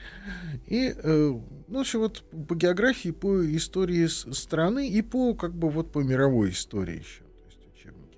и 0.67 0.93
э, 0.95 1.39
ну, 1.73 1.79
общем, 1.79 1.99
вот 1.99 2.23
по 2.47 2.55
географии, 2.55 3.09
по 3.09 3.43
истории 3.55 4.05
страны 4.07 4.87
и 4.87 5.01
по 5.01 5.33
как 5.33 5.53
бы 5.53 5.69
вот 5.69 5.91
по 5.91 5.99
мировой 5.99 6.51
истории 6.51 6.99
еще, 6.99 7.23
то 7.23 7.45
есть 7.47 7.59
учебники. 7.73 8.17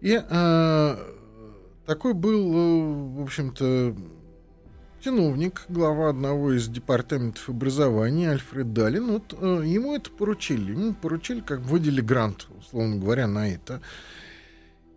И 0.00 0.20
э, 0.20 0.96
такой 1.86 2.14
был, 2.14 2.52
э, 2.52 3.18
в 3.18 3.22
общем-то, 3.22 3.94
чиновник, 5.00 5.66
глава 5.68 6.10
одного 6.10 6.52
из 6.52 6.68
департаментов 6.68 7.48
образования 7.48 8.32
Альфред 8.32 8.72
Далин. 8.72 9.12
Вот 9.12 9.34
э, 9.40 9.62
ему 9.66 9.94
это 9.94 10.10
поручили, 10.10 10.72
ему 10.72 10.94
поручили, 10.94 11.40
как 11.40 11.60
выделили 11.60 12.00
грант, 12.00 12.48
условно 12.58 12.96
говоря, 12.96 13.26
на 13.26 13.48
это. 13.48 13.80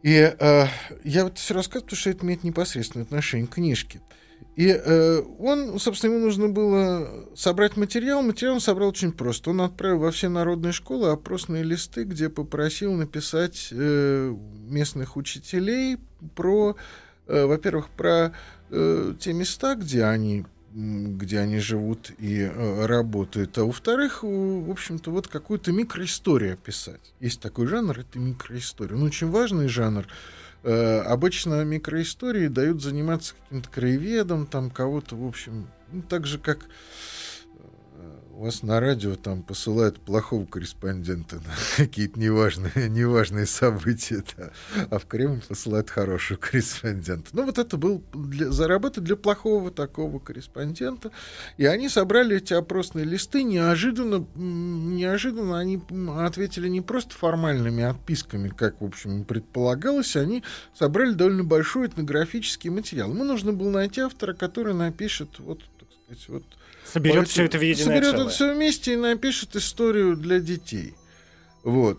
И 0.04 0.36
э, 0.38 0.66
я 1.06 1.24
вот 1.24 1.38
все 1.38 1.54
рассказываю, 1.54 1.86
потому 1.86 2.00
что 2.00 2.10
это 2.10 2.26
имеет 2.26 2.44
непосредственное 2.44 3.06
отношение 3.06 3.48
к 3.48 3.52
книжке. 3.52 4.02
И 4.58 4.68
э, 4.68 5.22
он, 5.40 5.80
собственно, 5.80 6.14
ему 6.14 6.26
нужно 6.26 6.50
было 6.50 7.26
собрать 7.36 7.78
материал. 7.78 8.22
Материал 8.22 8.56
он 8.56 8.60
собрал 8.60 8.90
очень 8.90 9.14
просто. 9.14 9.50
Он 9.50 9.62
отправил 9.62 10.00
во 10.00 10.12
все 10.12 10.30
народные 10.30 10.74
школы 10.74 11.10
опросные 11.10 11.64
листы, 11.64 12.04
где 12.04 12.30
попросил 12.30 12.94
написать 12.94 13.70
э, 13.72 14.36
местных 14.68 15.16
учителей 15.16 15.98
про, 16.36 16.76
э, 17.28 17.46
во-первых, 17.46 17.90
про 17.90 18.34
э, 18.70 19.14
те 19.20 19.34
места, 19.34 19.76
где 19.76 20.04
они 20.04 20.46
где 20.74 21.40
они 21.40 21.60
живут 21.60 22.12
и 22.18 22.40
э, 22.42 22.86
работают, 22.86 23.58
а 23.60 23.66
во-вторых, 23.66 24.24
в 24.24 24.72
общем-то, 24.72 25.12
вот 25.12 25.28
какую-то 25.28 25.72
микроисторию 25.72 26.58
писать. 26.58 27.14
Есть 27.20 27.42
такой 27.42 27.68
жанр, 27.68 28.00
это 28.00 28.18
микроистория. 28.18 28.98
Ну, 28.98 29.06
очень 29.06 29.30
важный 29.30 29.68
жанр. 29.68 30.08
Э, 30.64 31.02
обычно 31.02 31.64
микроистории 31.64 32.48
дают 32.48 32.82
заниматься 32.82 33.36
каким-то 33.44 33.70
краеведом, 33.70 34.48
там 34.48 34.72
кого-то, 34.72 35.16
в 35.16 35.28
общем, 35.28 35.68
ну, 35.92 36.02
так 36.02 36.26
же, 36.26 36.40
как 36.40 36.66
у 38.36 38.46
вас 38.46 38.64
на 38.64 38.80
радио 38.80 39.16
там 39.16 39.44
посылают 39.44 40.00
плохого 40.00 40.46
корреспондента 40.46 41.36
на 41.36 41.54
какие-то 41.78 42.20
неважные, 42.20 42.90
неважные 42.90 43.46
события, 43.46 44.24
да. 44.38 44.52
а 44.90 45.00
в 45.00 45.06
Кремль 45.06 45.42
посылают 45.42 45.90
хорошего 45.90 46.38
корреспондента. 46.40 47.30
Ну, 47.34 47.46
вот 47.46 47.60
это 47.60 47.78
был 47.78 48.04
для, 48.14 48.50
заработать 48.52 49.04
для 49.04 49.16
плохого 49.16 49.72
такого 49.72 50.20
корреспондента. 50.20 51.12
И 51.58 51.66
они 51.66 51.90
собрали 51.90 52.38
эти 52.38 52.54
опросные 52.54 53.06
листы 53.06 53.44
неожиданно, 53.44 54.26
неожиданно 54.36 55.60
они 55.60 55.82
ответили 56.18 56.68
не 56.68 56.82
просто 56.82 57.14
формальными 57.16 57.84
отписками, 57.84 58.50
как, 58.50 58.82
в 58.82 58.86
общем, 58.86 59.26
предполагалось, 59.26 60.16
они 60.16 60.44
собрали 60.74 61.14
довольно 61.14 61.44
большой 61.44 61.88
этнографический 61.88 62.70
материал. 62.70 63.12
Ему 63.12 63.24
нужно 63.24 63.54
было 63.54 63.70
найти 63.70 64.02
автора, 64.02 64.34
который 64.34 64.74
напишет, 64.74 65.40
вот, 65.40 65.60
так 65.80 65.90
сказать, 65.92 66.30
вот 66.30 66.44
Соберет 66.94 67.28
все 67.28 67.46
это 67.46 67.58
в 67.58 67.62
единое 67.62 67.96
Соберет 67.96 68.12
целое. 68.12 68.26
это 68.26 68.30
все 68.30 68.54
вместе 68.54 68.94
и 68.94 68.98
напишет 68.98 69.56
историю 69.56 70.16
для 70.16 70.40
детей. 70.40 70.94
Вот. 71.64 71.98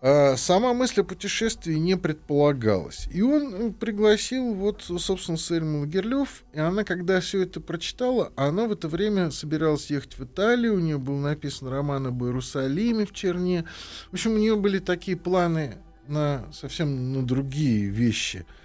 А 0.00 0.36
сама 0.38 0.72
мысль 0.72 1.02
о 1.02 1.04
путешествии 1.04 1.74
не 1.74 1.98
предполагалась. 1.98 3.06
И 3.12 3.20
он 3.20 3.74
пригласил, 3.74 4.54
вот, 4.54 4.82
собственно, 4.82 5.36
Сельму 5.36 5.80
Лагерлёв, 5.80 6.42
и 6.54 6.58
она, 6.58 6.84
когда 6.84 7.20
все 7.20 7.42
это 7.42 7.60
прочитала, 7.60 8.32
она 8.34 8.66
в 8.66 8.72
это 8.72 8.88
время 8.88 9.30
собиралась 9.30 9.90
ехать 9.90 10.18
в 10.18 10.24
Италию, 10.24 10.76
у 10.76 10.78
нее 10.78 10.96
был 10.96 11.16
написан 11.16 11.68
роман 11.68 12.06
об 12.06 12.24
Иерусалиме 12.24 13.04
в 13.04 13.12
Черне. 13.12 13.66
В 14.10 14.14
общем, 14.14 14.32
у 14.32 14.38
нее 14.38 14.56
были 14.56 14.78
такие 14.78 15.18
планы 15.18 15.76
на 16.08 16.50
совсем 16.50 17.12
на 17.12 17.26
другие 17.26 17.88
вещи– 17.88 18.46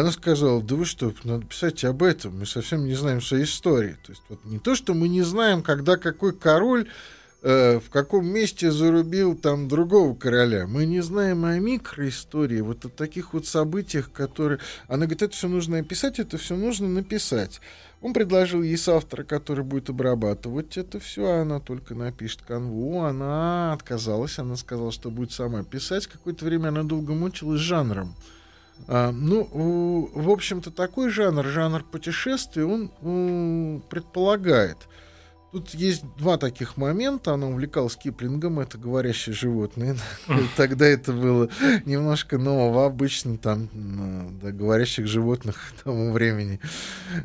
она 0.00 0.10
сказала, 0.10 0.60
да 0.60 0.74
вы 0.74 0.86
что, 0.86 1.14
надо 1.22 1.46
писать 1.46 1.84
об 1.84 2.02
этом, 2.02 2.40
мы 2.40 2.46
совсем 2.46 2.84
не 2.84 2.94
знаем 2.94 3.22
своей 3.22 3.44
истории. 3.44 3.96
То 4.04 4.10
есть 4.10 4.22
вот 4.28 4.44
не 4.44 4.58
то, 4.58 4.74
что 4.74 4.92
мы 4.92 5.06
не 5.06 5.22
знаем, 5.22 5.62
когда 5.62 5.96
какой 5.96 6.32
король 6.32 6.88
э, 7.42 7.78
в 7.78 7.90
каком 7.90 8.26
месте 8.26 8.72
зарубил 8.72 9.36
там 9.36 9.68
другого 9.68 10.16
короля. 10.16 10.66
Мы 10.66 10.86
не 10.86 11.00
знаем 11.00 11.44
о 11.44 11.56
микроистории, 11.60 12.60
вот 12.60 12.84
о 12.84 12.88
таких 12.88 13.34
вот 13.34 13.46
событиях, 13.46 14.10
которые... 14.10 14.58
Она 14.88 15.04
говорит, 15.04 15.22
это 15.22 15.32
все 15.32 15.46
нужно 15.46 15.78
описать, 15.78 16.18
это 16.18 16.38
все 16.38 16.56
нужно 16.56 16.88
написать. 16.88 17.60
Он 18.00 18.12
предложил 18.12 18.62
ей 18.62 18.78
автора, 18.88 19.22
который 19.22 19.62
будет 19.62 19.90
обрабатывать 19.90 20.76
это 20.76 20.98
все, 20.98 21.24
а 21.24 21.42
она 21.42 21.60
только 21.60 21.94
напишет 21.94 22.42
канву. 22.42 23.02
Она 23.02 23.72
отказалась, 23.72 24.40
она 24.40 24.56
сказала, 24.56 24.90
что 24.90 25.08
будет 25.12 25.30
сама 25.30 25.62
писать. 25.62 26.08
Какое-то 26.08 26.44
время 26.46 26.70
она 26.70 26.82
долго 26.82 27.12
мучилась 27.12 27.60
жанром. 27.60 28.16
А, 28.86 29.12
ну, 29.12 30.10
в 30.12 30.30
общем-то, 30.30 30.70
такой 30.70 31.10
жанр, 31.10 31.46
жанр 31.46 31.84
путешествий, 31.84 32.64
он 32.64 33.82
предполагает 33.88 34.78
Тут 35.54 35.72
есть 35.72 36.02
два 36.16 36.36
таких 36.36 36.76
момента. 36.76 37.32
Она 37.32 37.46
увлекалась 37.46 37.94
Киплингом, 37.94 38.58
это 38.58 38.76
говорящие 38.76 39.36
животные. 39.36 39.96
Тогда 40.56 40.84
это 40.84 41.12
было 41.12 41.48
немножко 41.84 42.38
нового. 42.38 42.86
Обычно 42.86 43.38
там 43.38 43.68
до 44.42 44.50
говорящих 44.50 45.06
животных 45.06 45.74
к 45.78 45.82
тому 45.84 46.10
времени 46.10 46.58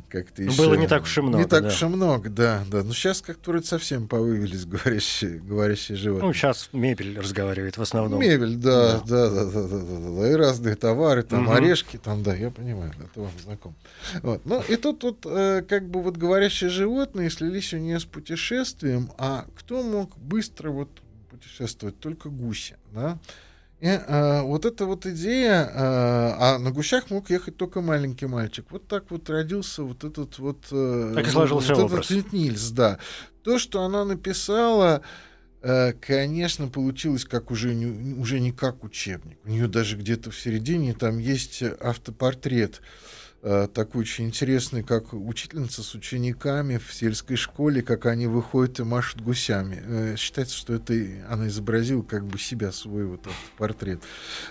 как-то 0.09 0.43
еще... 0.43 0.55
Было 0.57 0.75
не 0.75 0.85
так 0.85 1.05
уж 1.05 1.17
и 1.17 1.21
много. 1.21 1.39
Не 1.39 1.49
так 1.49 1.65
уж 1.65 1.81
и 1.81 1.85
много, 1.87 2.29
да. 2.29 2.63
да. 2.69 2.83
Но 2.83 2.93
сейчас 2.93 3.23
как-то 3.23 3.49
вроде 3.49 3.65
совсем 3.65 4.07
появились 4.07 4.63
говорящие, 4.63 5.39
говорящие 5.39 5.97
животные. 5.97 6.27
Ну, 6.27 6.33
сейчас 6.35 6.69
мебель 6.71 7.17
разговаривает 7.17 7.77
в 7.77 7.81
основном. 7.81 8.19
Мебель, 8.21 8.57
да, 8.57 8.99
да, 9.07 9.27
да, 9.31 9.45
да, 9.45 9.67
да, 9.67 9.77
да, 9.79 10.21
да. 10.21 10.31
И 10.31 10.35
разные 10.35 10.75
товары, 10.75 11.23
там 11.23 11.49
орешки, 11.49 11.97
там, 11.97 12.21
да, 12.21 12.35
я 12.35 12.51
понимаю, 12.51 12.93
это 12.99 13.21
вам 13.21 13.31
знаком. 13.43 13.73
Вот. 14.21 14.41
Ну, 14.45 14.61
и 14.69 14.75
тут 14.75 15.01
вот 15.01 15.25
э, 15.25 15.63
как 15.67 15.89
бы 15.89 16.03
вот 16.03 16.15
говорящие 16.15 16.69
животные 16.69 17.31
слились 17.31 17.73
у 17.73 17.77
нее 17.77 17.99
с 17.99 18.05
путешествием, 18.19 19.11
а 19.17 19.45
кто 19.55 19.81
мог 19.81 20.17
быстро 20.17 20.71
вот 20.71 20.89
путешествовать? 21.29 21.99
Только 21.99 22.29
гуси, 22.29 22.75
да? 22.91 23.17
И 23.79 23.87
э, 23.87 24.41
вот 24.41 24.65
эта 24.65 24.85
вот 24.85 25.05
идея, 25.05 25.63
э, 25.63 25.69
а 25.73 26.57
на 26.59 26.71
гусях 26.71 27.09
мог 27.11 27.29
ехать 27.29 27.55
только 27.55 27.79
маленький 27.79 28.25
мальчик. 28.25 28.65
Вот 28.71 28.87
так 28.87 29.09
вот 29.09 29.29
родился 29.29 29.83
вот 29.83 30.03
этот 30.03 30.37
вот... 30.37 30.65
э, 30.71 31.13
Так 31.15 31.27
и 31.27 31.29
сложился 31.29 31.75
вот 31.75 31.85
образ. 31.85 32.11
Этот 32.11 32.33
Нильс, 32.33 32.71
да. 32.71 32.99
То, 33.41 33.57
что 33.57 33.83
она 33.83 34.03
написала, 34.03 35.01
э, 35.61 35.93
конечно, 35.93 36.67
получилось 36.67 37.23
как 37.23 37.51
уже 37.51 37.73
не, 37.73 38.15
уже 38.15 38.41
не 38.41 38.51
как 38.51 38.83
учебник. 38.83 39.37
У 39.45 39.49
нее 39.49 39.69
даже 39.69 39.95
где-то 39.95 40.29
в 40.29 40.37
середине 40.37 40.93
там 40.93 41.17
есть 41.17 41.63
автопортрет 41.63 42.81
э, 42.81 42.83
такой 43.41 44.01
очень 44.01 44.25
интересный, 44.25 44.83
как 44.83 45.13
учительница 45.13 45.81
с 45.81 45.95
учениками 45.95 46.77
в 46.77 46.93
сельской 46.93 47.37
школе, 47.37 47.81
как 47.81 48.05
они 48.05 48.27
выходят 48.27 48.79
и 48.79 48.83
машут 48.83 49.21
гусями. 49.21 49.81
Э, 49.85 50.15
Считается, 50.17 50.57
что 50.57 50.73
это 50.73 50.93
она 51.29 51.47
изобразила 51.47 52.01
как 52.01 52.25
бы 52.25 52.37
себя, 52.37 52.71
свой 52.71 53.05
вот 53.05 53.21
этот 53.21 53.33
портрет. 53.57 54.01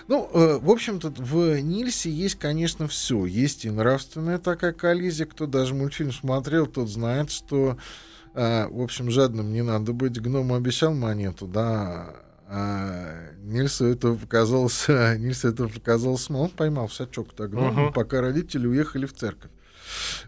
Ну, 0.07 0.29
э, 0.33 0.57
в 0.59 0.69
общем-то, 0.69 1.13
в 1.17 1.59
Нильсе 1.61 2.09
есть, 2.09 2.35
конечно, 2.35 2.87
все. 2.87 3.25
Есть 3.25 3.65
и 3.65 3.69
нравственная 3.69 4.39
такая 4.39 4.73
коллизия. 4.73 5.27
Кто 5.27 5.45
даже 5.45 5.75
мультфильм 5.75 6.11
смотрел, 6.11 6.65
тот 6.65 6.89
знает, 6.89 7.31
что 7.31 7.77
в 8.31 8.83
общем, 8.83 9.09
жадным 9.09 9.51
не 9.51 9.63
надо 9.63 9.91
быть. 9.91 10.21
Гном 10.21 10.53
обещал 10.53 10.93
монету, 10.93 11.47
да. 11.47 12.15
А 12.51 13.29
Нильсу 13.43 13.85
это 13.85 14.13
показалось, 14.13 14.87
Нильсу 15.17 15.49
это 15.49 15.67
показалось, 15.67 16.29
ну, 16.29 16.41
он 16.41 16.49
поймал 16.49 16.87
в 16.87 16.93
сачок 16.93 17.33
тогда, 17.35 17.59
Мгм. 17.61 17.93
пока 17.93 18.21
родители 18.21 18.65
уехали 18.65 19.05
в 19.05 19.13
церковь. 19.13 19.51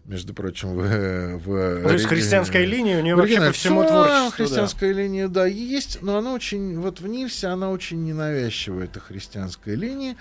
Между 0.05 0.33
прочим, 0.33 0.69
в, 0.69 1.37
в 1.37 1.79
Ну, 1.81 1.87
То 1.87 1.93
есть 1.93 2.05
христианская 2.05 2.65
линия 2.65 2.99
у 2.99 3.01
нее 3.03 3.15
вообще 3.15 3.37
по 3.37 3.51
всему 3.51 3.81
Да, 3.83 3.87
творчеству. 3.89 4.29
да. 4.29 4.31
христианская 4.31 4.93
линия, 4.93 5.27
да, 5.27 5.45
есть, 5.47 5.99
но 6.01 6.17
она 6.17 6.33
очень, 6.33 6.79
вот 6.79 6.99
в 6.99 7.07
Нильсе 7.07 7.47
она 7.47 7.69
очень 7.71 8.03
ненавязчивая, 8.03 8.85
эта 8.85 8.99
христианская 8.99 9.75
линия. 9.75 10.15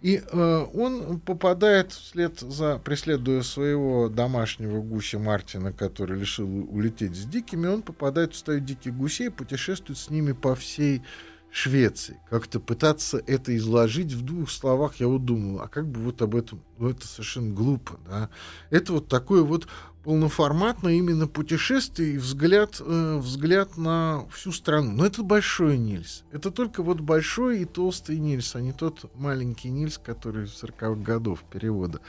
И 0.00 0.22
э, 0.30 0.66
он 0.74 1.18
попадает 1.20 1.92
вслед 1.92 2.38
за, 2.40 2.78
преследуя 2.78 3.42
своего 3.42 4.08
домашнего 4.08 4.80
гуся 4.80 5.18
Мартина, 5.18 5.72
который 5.72 6.20
решил 6.20 6.48
улететь 6.70 7.16
с 7.16 7.24
дикими, 7.24 7.66
он 7.66 7.82
попадает 7.82 8.32
в 8.32 8.36
стаю 8.36 8.60
диких 8.60 8.94
гусей, 8.94 9.30
путешествует 9.30 9.98
с 9.98 10.08
ними 10.08 10.32
по 10.32 10.54
всей 10.54 11.02
Швеции. 11.50 12.20
Как-то 12.28 12.60
пытаться 12.60 13.22
это 13.26 13.56
изложить 13.56 14.12
в 14.12 14.22
двух 14.22 14.50
словах, 14.50 14.96
я 14.96 15.08
вот 15.08 15.24
думал, 15.24 15.60
а 15.60 15.68
как 15.68 15.86
бы 15.88 16.00
вот 16.00 16.20
об 16.20 16.36
этом, 16.36 16.62
ну 16.78 16.90
это 16.90 17.06
совершенно 17.06 17.54
глупо, 17.54 17.98
да. 18.06 18.28
Это 18.70 18.92
вот 18.92 19.08
такое 19.08 19.42
вот 19.42 19.66
полноформатное 20.08 20.94
именно 20.94 21.26
путешествие 21.26 22.14
и 22.14 22.18
взгляд, 22.18 22.80
э, 22.80 23.18
взгляд 23.18 23.76
на 23.76 24.26
всю 24.32 24.52
страну. 24.52 24.92
Но 24.92 25.04
это 25.04 25.22
большой 25.22 25.76
Нильс. 25.76 26.24
Это 26.32 26.50
только 26.50 26.82
вот 26.82 27.00
большой 27.00 27.60
и 27.60 27.64
толстый 27.66 28.18
Нильс, 28.18 28.54
а 28.56 28.60
не 28.60 28.72
тот 28.72 29.10
маленький 29.14 29.68
Нильс, 29.68 29.98
который 29.98 30.46
в 30.46 30.50
40-х 30.50 31.02
годов 31.02 31.44
перевода. 31.52 32.00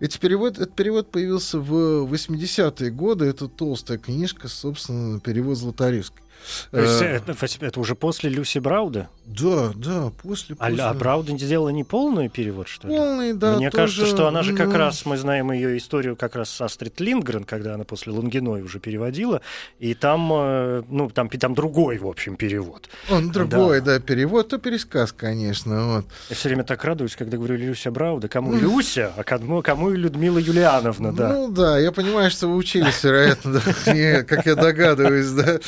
Эти 0.00 0.18
перевод, 0.18 0.58
этот 0.58 0.74
перевод 0.74 1.10
появился 1.10 1.58
в 1.58 2.10
80-е 2.10 2.90
годы. 2.90 3.26
Это 3.26 3.46
толстая 3.46 3.98
книжка, 3.98 4.48
собственно, 4.48 5.20
перевод 5.20 5.58
Златаревской. 5.58 6.22
То 6.70 6.80
есть 6.80 6.92
Э, 7.02 7.16
это, 7.16 7.34
это 7.60 7.80
уже 7.80 7.94
после 7.94 8.30
Люси 8.30 8.58
Брауда? 8.58 9.08
Да, 9.24 9.72
да, 9.74 10.12
после... 10.22 10.56
А, 10.58 10.68
после... 10.68 10.82
а 10.82 10.94
Брауда 10.94 11.36
сделала 11.38 11.70
не 11.70 11.84
полный 11.84 12.28
перевод, 12.28 12.68
что 12.68 12.88
ли? 12.88 12.96
Полный, 12.96 13.32
да. 13.32 13.56
Мне 13.56 13.70
тоже, 13.70 13.82
кажется, 13.82 14.06
что 14.06 14.26
она 14.28 14.42
же 14.42 14.54
как 14.54 14.68
ну, 14.68 14.76
раз, 14.76 15.04
мы 15.06 15.16
знаем 15.16 15.52
ее 15.52 15.76
историю 15.78 16.16
как 16.16 16.36
раз 16.36 16.50
с 16.50 16.60
Астрид 16.60 17.00
Линдгрен, 17.00 17.44
когда 17.44 17.74
она 17.74 17.84
после 17.84 18.12
Лунгиной 18.12 18.62
уже 18.62 18.78
переводила, 18.78 19.40
и 19.78 19.94
там, 19.94 20.30
э, 20.32 20.82
ну, 20.88 21.10
там, 21.10 21.28
там 21.28 21.54
другой, 21.54 21.98
в 21.98 22.06
общем, 22.06 22.36
перевод. 22.36 22.88
Он 23.10 23.30
другой, 23.30 23.80
да. 23.80 24.00
перевод, 24.00 24.48
то 24.48 24.58
пересказ, 24.58 25.12
конечно. 25.12 25.86
Вот. 25.86 26.06
Я 26.30 26.36
все 26.36 26.48
время 26.48 26.64
так 26.64 26.84
радуюсь, 26.84 27.16
когда 27.16 27.36
говорю 27.36 27.56
Люся 27.56 27.90
Брауда. 27.90 28.28
Кому 28.28 28.54
Люся, 28.54 29.12
а 29.16 29.24
кому, 29.24 29.62
кому 29.62 29.90
и 29.90 29.96
Людмила 29.96 30.38
Юлиановна, 30.38 31.12
да. 31.12 31.32
Ну 31.32 31.50
да, 31.50 31.78
я 31.78 31.92
понимаю, 31.92 32.30
что 32.30 32.48
вы 32.48 32.56
учились, 32.56 33.02
вероятно, 33.02 33.54
да, 33.54 34.22
как 34.24 34.46
я 34.46 34.54
догадываюсь, 34.54 35.30
да. 35.30 35.58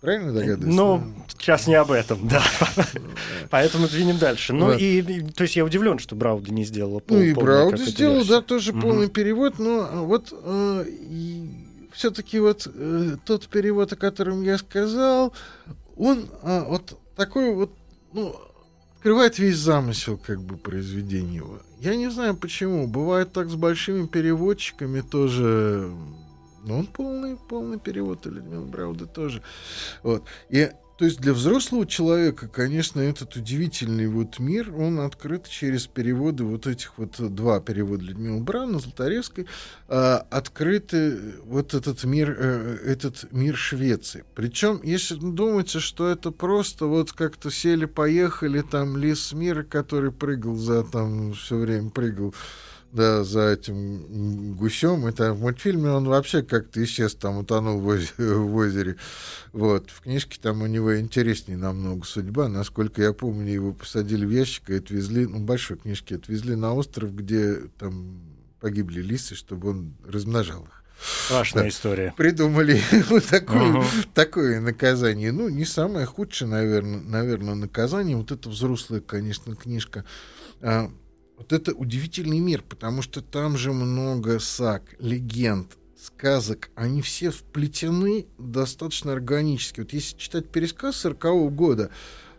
Правильно 0.00 0.32
догадываюсь? 0.32 0.74
Ну, 0.74 1.02
сейчас 1.28 1.66
не 1.66 1.74
об 1.74 1.90
этом, 1.90 2.28
да. 2.28 2.42
Поэтому 3.50 3.88
двинем 3.88 4.18
дальше. 4.18 4.52
Ну, 4.52 4.72
и, 4.72 5.02
то 5.32 5.42
есть 5.42 5.56
я 5.56 5.64
удивлен, 5.64 5.98
что 5.98 6.14
Брауда 6.14 6.52
не 6.52 6.64
сделала 6.64 7.00
пол, 7.00 7.16
Ну 7.16 7.22
и 7.22 7.34
Брауди 7.34 7.84
сделал, 7.84 8.24
да, 8.24 8.40
тоже 8.40 8.72
полный 8.72 9.08
перевод, 9.08 9.58
но 9.58 9.88
а, 9.90 10.02
вот 10.02 10.32
все-таки 11.92 12.38
вот 12.38 12.68
э, 12.72 13.16
тот 13.24 13.48
перевод, 13.48 13.92
о 13.92 13.96
котором 13.96 14.42
я 14.42 14.58
сказал, 14.58 15.32
он 15.96 16.28
а, 16.42 16.64
вот 16.64 16.96
такой 17.16 17.52
вот, 17.52 17.72
ну, 18.12 18.36
открывает 18.98 19.38
весь 19.38 19.56
замысел 19.56 20.16
как 20.16 20.40
бы 20.40 20.56
произведения 20.56 21.36
его. 21.36 21.58
Я 21.80 21.96
не 21.96 22.10
знаю 22.10 22.36
почему. 22.36 22.86
Бывает 22.86 23.32
так 23.32 23.48
с 23.48 23.54
большими 23.54 24.06
переводчиками 24.06 25.00
тоже. 25.00 25.90
Ну, 26.64 26.78
он 26.80 26.86
полный, 26.86 27.36
полный 27.36 27.78
перевод, 27.78 28.26
и 28.26 28.30
Людмила 28.30 28.64
Брауда 28.64 29.06
тоже. 29.06 29.42
Вот. 30.02 30.24
И 30.48 30.70
то 30.98 31.04
есть 31.04 31.20
для 31.20 31.32
взрослого 31.32 31.86
человека, 31.86 32.48
конечно, 32.48 32.98
этот 32.98 33.36
удивительный 33.36 34.08
вот 34.08 34.40
мир, 34.40 34.74
он 34.74 34.98
открыт 34.98 35.48
через 35.48 35.86
переводы 35.86 36.42
вот 36.42 36.66
этих 36.66 36.98
вот 36.98 37.20
э, 37.20 37.28
два 37.28 37.60
перевода 37.60 38.02
Людмилы 38.02 38.40
Брауна, 38.40 38.80
Золотаревской, 38.80 39.46
а, 39.86 40.26
открыты 40.28 41.36
вот 41.44 41.72
этот 41.72 42.02
мир, 42.02 42.36
э, 42.36 42.78
этот 42.84 43.32
мир 43.32 43.56
Швеции. 43.56 44.24
Причем, 44.34 44.80
если 44.82 45.14
думаете, 45.14 45.78
что 45.78 46.08
это 46.08 46.32
просто 46.32 46.86
вот 46.86 47.12
как-то 47.12 47.48
сели-поехали, 47.48 48.62
там 48.62 48.96
лис 48.96 49.32
мира, 49.32 49.62
который 49.62 50.10
прыгал 50.10 50.56
за, 50.56 50.82
там 50.82 51.32
все 51.34 51.58
время 51.58 51.90
прыгал 51.90 52.34
да, 52.92 53.22
за 53.24 53.50
этим 53.50 54.54
гусем. 54.54 55.06
Это 55.06 55.32
в 55.34 55.40
мультфильме 55.40 55.90
он 55.90 56.06
вообще 56.08 56.42
как-то 56.42 56.82
исчез, 56.84 57.14
там 57.14 57.38
утонул 57.38 57.80
в 57.80 57.86
озере. 57.86 58.12
В 58.18 58.54
озере. 58.56 58.96
Вот. 59.52 59.90
В 59.90 60.00
книжке 60.00 60.38
там 60.40 60.62
у 60.62 60.66
него 60.66 60.98
интереснее 60.98 61.58
намного 61.58 62.04
судьба. 62.06 62.48
Насколько 62.48 63.02
я 63.02 63.12
помню, 63.12 63.52
его 63.52 63.72
посадили 63.72 64.24
в 64.24 64.30
ящик 64.30 64.70
и 64.70 64.76
отвезли, 64.76 65.26
ну, 65.26 65.40
большой 65.40 65.76
книжки, 65.78 66.14
отвезли 66.14 66.54
на 66.54 66.72
остров, 66.74 67.14
где 67.14 67.56
там 67.78 68.20
погибли 68.60 69.00
лисы, 69.02 69.34
чтобы 69.34 69.70
он 69.70 69.94
размножал 70.06 70.64
их. 70.64 70.82
Страшная 71.26 71.62
Да. 71.64 71.68
история. 71.68 72.14
Придумали 72.16 72.82
вот 73.10 73.24
такое, 73.26 73.70
Ага. 73.78 73.84
такое 74.14 74.60
наказание. 74.60 75.30
Ну, 75.30 75.48
не 75.48 75.64
самое 75.64 76.06
худшее, 76.06 76.48
наверное, 76.48 77.00
наверное, 77.00 77.54
наказание. 77.54 78.16
Вот 78.16 78.32
это 78.32 78.48
взрослая, 78.48 79.00
конечно, 79.00 79.54
книжка. 79.54 80.04
А, 80.60 80.90
вот 81.38 81.52
это 81.52 81.72
удивительный 81.72 82.40
мир, 82.40 82.62
потому 82.68 83.00
что 83.00 83.22
там 83.22 83.56
же 83.56 83.72
много 83.72 84.40
саг, 84.40 84.82
легенд, 84.98 85.78
сказок. 85.96 86.70
Они 86.74 87.00
все 87.00 87.30
вплетены 87.30 88.26
достаточно 88.38 89.12
органически. 89.12 89.80
Вот 89.80 89.92
если 89.92 90.16
читать 90.16 90.48
пересказ 90.48 90.96
40 90.96 91.54
года, 91.54 91.90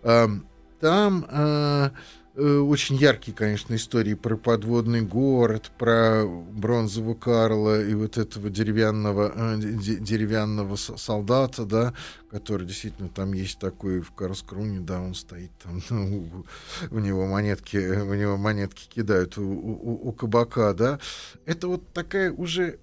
ам, 0.03 0.45
там 0.79 1.25
э, 1.29 1.89
очень 2.35 2.95
яркие, 2.95 3.35
конечно, 3.35 3.75
истории 3.75 4.13
про 4.13 4.37
подводный 4.37 5.01
город, 5.01 5.71
про 5.77 6.25
бронзового 6.25 7.13
Карла 7.15 7.83
и 7.83 7.93
вот 7.93 8.17
этого 8.17 8.49
деревянного, 8.49 9.31
э, 9.35 9.57
де- 9.59 9.95
деревянного 9.97 10.75
солдата, 10.75 11.65
да, 11.65 11.93
который 12.31 12.65
действительно 12.67 13.09
там 13.09 13.33
есть 13.33 13.59
такой 13.59 14.01
в 14.01 14.11
Карлскруне, 14.11 14.79
да, 14.79 15.01
он 15.01 15.15
стоит 15.15 15.51
там, 15.63 15.81
ну, 15.89 16.45
у- 16.91 16.99
него 16.99 17.25
монетки, 17.25 17.77
в 17.77 18.15
него 18.15 18.37
монетки 18.37 18.87
кидают 18.87 19.37
у, 19.37 19.43
у- 19.43 20.09
у 20.09 20.11
кабака, 20.11 20.73
да. 20.73 20.99
Это 21.45 21.67
вот 21.67 21.91
такая 21.93 22.31
уже 22.31 22.79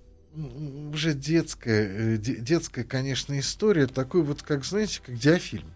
уже 0.93 1.15
детская, 1.15 2.15
э, 2.15 2.17
де- 2.19 2.37
детская, 2.37 2.85
конечно, 2.85 3.39
история, 3.39 3.87
такой 3.87 4.23
вот, 4.23 4.43
как, 4.43 4.65
знаете, 4.65 5.01
как 5.05 5.17
диафильм. 5.17 5.71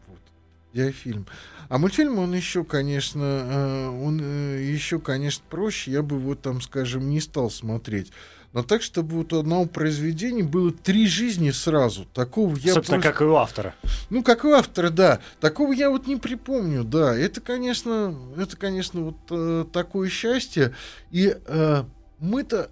Диафильм. 0.73 1.27
А 1.69 1.79
мультфильм, 1.79 2.19
он 2.19 2.35
еще, 2.35 2.65
конечно, 2.65 3.23
э, 3.23 3.89
он 3.89 4.21
э, 4.23 4.63
еще, 4.63 4.99
конечно, 4.99 5.45
проще. 5.49 5.93
Я 5.93 6.03
бы 6.03 6.17
его 6.17 6.35
там, 6.35 6.61
скажем, 6.61 7.09
не 7.09 7.21
стал 7.21 7.51
смотреть. 7.51 8.13
Но 8.53 8.65
так, 8.65 8.83
чтобы 8.83 9.17
вот 9.19 9.33
у 9.33 9.39
одного 9.39 9.67
произведения 9.67 10.43
было 10.43 10.73
три 10.73 11.07
жизни 11.07 11.51
сразу. 11.53 12.05
Такого 12.07 12.57
я 12.57 12.75
Собственно, 12.75 13.01
просто- 13.01 13.13
как 13.13 13.21
и 13.21 13.25
у 13.25 13.35
автора. 13.37 13.75
Ну, 14.11 14.25
как 14.25 14.45
у 14.45 14.51
автора, 14.51 14.91
да. 14.91 15.21
Такого 15.41 15.73
я 15.73 15.91
вот 15.91 16.09
не 16.09 16.17
припомню, 16.17 16.83
да. 16.83 17.17
Это, 17.17 17.41
конечно, 17.41 18.17
это, 18.37 18.57
конечно, 18.57 19.03
вот 19.03 19.17
э, 19.31 19.65
такое 19.73 20.09
счастье. 20.09 20.75
И 21.13 21.37
э, 21.47 21.85
мы-то 22.19 22.71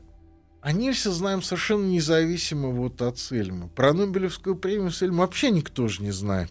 о 0.60 0.72
Нильсе 0.72 1.10
знаем 1.10 1.42
совершенно 1.42 1.86
независимо 1.86 2.70
вот 2.70 3.00
от 3.00 3.18
Сельмы. 3.20 3.68
Про 3.68 3.92
Нобелевскую 3.92 4.56
премию 4.56 4.90
Сельмы 4.90 5.18
вообще 5.18 5.50
никто 5.50 5.86
же 5.86 6.02
не 6.02 6.10
знает. 6.10 6.50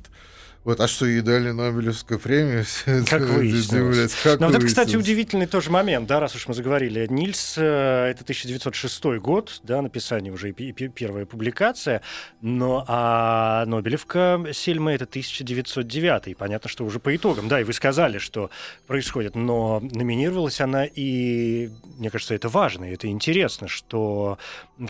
Вот, 0.67 0.81
а 0.81 0.87
что 0.89 1.05
ей 1.05 1.21
дали 1.21 1.51
Нобелевскую 1.51 2.19
премию? 2.19 2.65
Как 3.09 3.21
выяснилось. 3.21 4.13
Как 4.21 4.41
Но 4.41 4.47
вот 4.47 4.55
это, 4.57 4.65
кстати, 4.65 4.97
удивительный 4.97 5.47
тоже 5.47 5.71
момент, 5.71 6.09
да, 6.09 6.19
раз 6.19 6.35
уж 6.35 6.45
мы 6.49 6.53
заговорили. 6.53 7.07
Нильс, 7.09 7.57
э, 7.57 8.09
это 8.11 8.23
1906 8.23 9.05
год, 9.21 9.61
да, 9.63 9.81
написание 9.81 10.33
уже 10.33 10.49
и 10.49 10.73
первая 10.73 11.25
публикация, 11.25 12.01
но 12.41 12.83
а 12.85 13.65
Нобелевка 13.65 14.47
Сельма 14.51 14.93
это 14.93 15.05
1909. 15.05 16.27
И 16.27 16.33
понятно, 16.33 16.69
что 16.69 16.83
уже 16.83 16.99
по 16.99 17.15
итогам, 17.15 17.47
да, 17.47 17.61
и 17.61 17.63
вы 17.63 17.71
сказали, 17.71 18.17
что 18.17 18.49
происходит, 18.87 19.35
но 19.35 19.79
номинировалась 19.79 20.59
она, 20.59 20.83
и 20.83 21.69
мне 21.97 22.09
кажется, 22.09 22.35
это 22.35 22.49
важно, 22.49 22.91
и 22.91 22.93
это 22.93 23.07
интересно, 23.07 23.69
что 23.69 24.37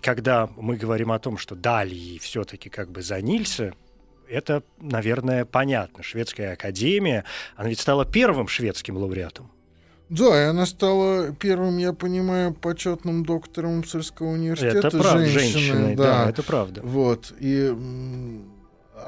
когда 0.02 0.50
мы 0.58 0.76
говорим 0.76 1.12
о 1.12 1.20
том, 1.20 1.38
что 1.38 1.54
дали 1.54 1.94
ей 1.94 2.18
все-таки 2.18 2.70
как 2.70 2.90
бы 2.90 3.04
за 3.04 3.22
Нильса, 3.22 3.76
это, 4.30 4.63
наверное, 4.80 5.46
понятно. 5.46 6.04
Шведская 6.04 6.54
академия, 6.54 7.24
она 7.56 7.70
ведь 7.70 7.80
стала 7.80 8.06
первым 8.06 8.48
шведским 8.48 8.98
лауреатом. 8.98 9.52
Да, 10.10 10.42
и 10.42 10.46
она 10.46 10.66
стала 10.66 11.34
первым, 11.34 11.78
я 11.78 11.92
понимаю, 11.92 12.54
почетным 12.54 13.26
доктором 13.26 13.80
Мсельского 13.80 14.28
университета. 14.28 14.88
Это 14.88 14.98
правда, 14.98 15.26
женщиной, 15.26 15.62
женщины, 15.62 15.96
да. 15.98 16.30
это 16.30 16.44
правда. 16.44 16.82
Вот. 16.82 17.34
И 17.40 17.76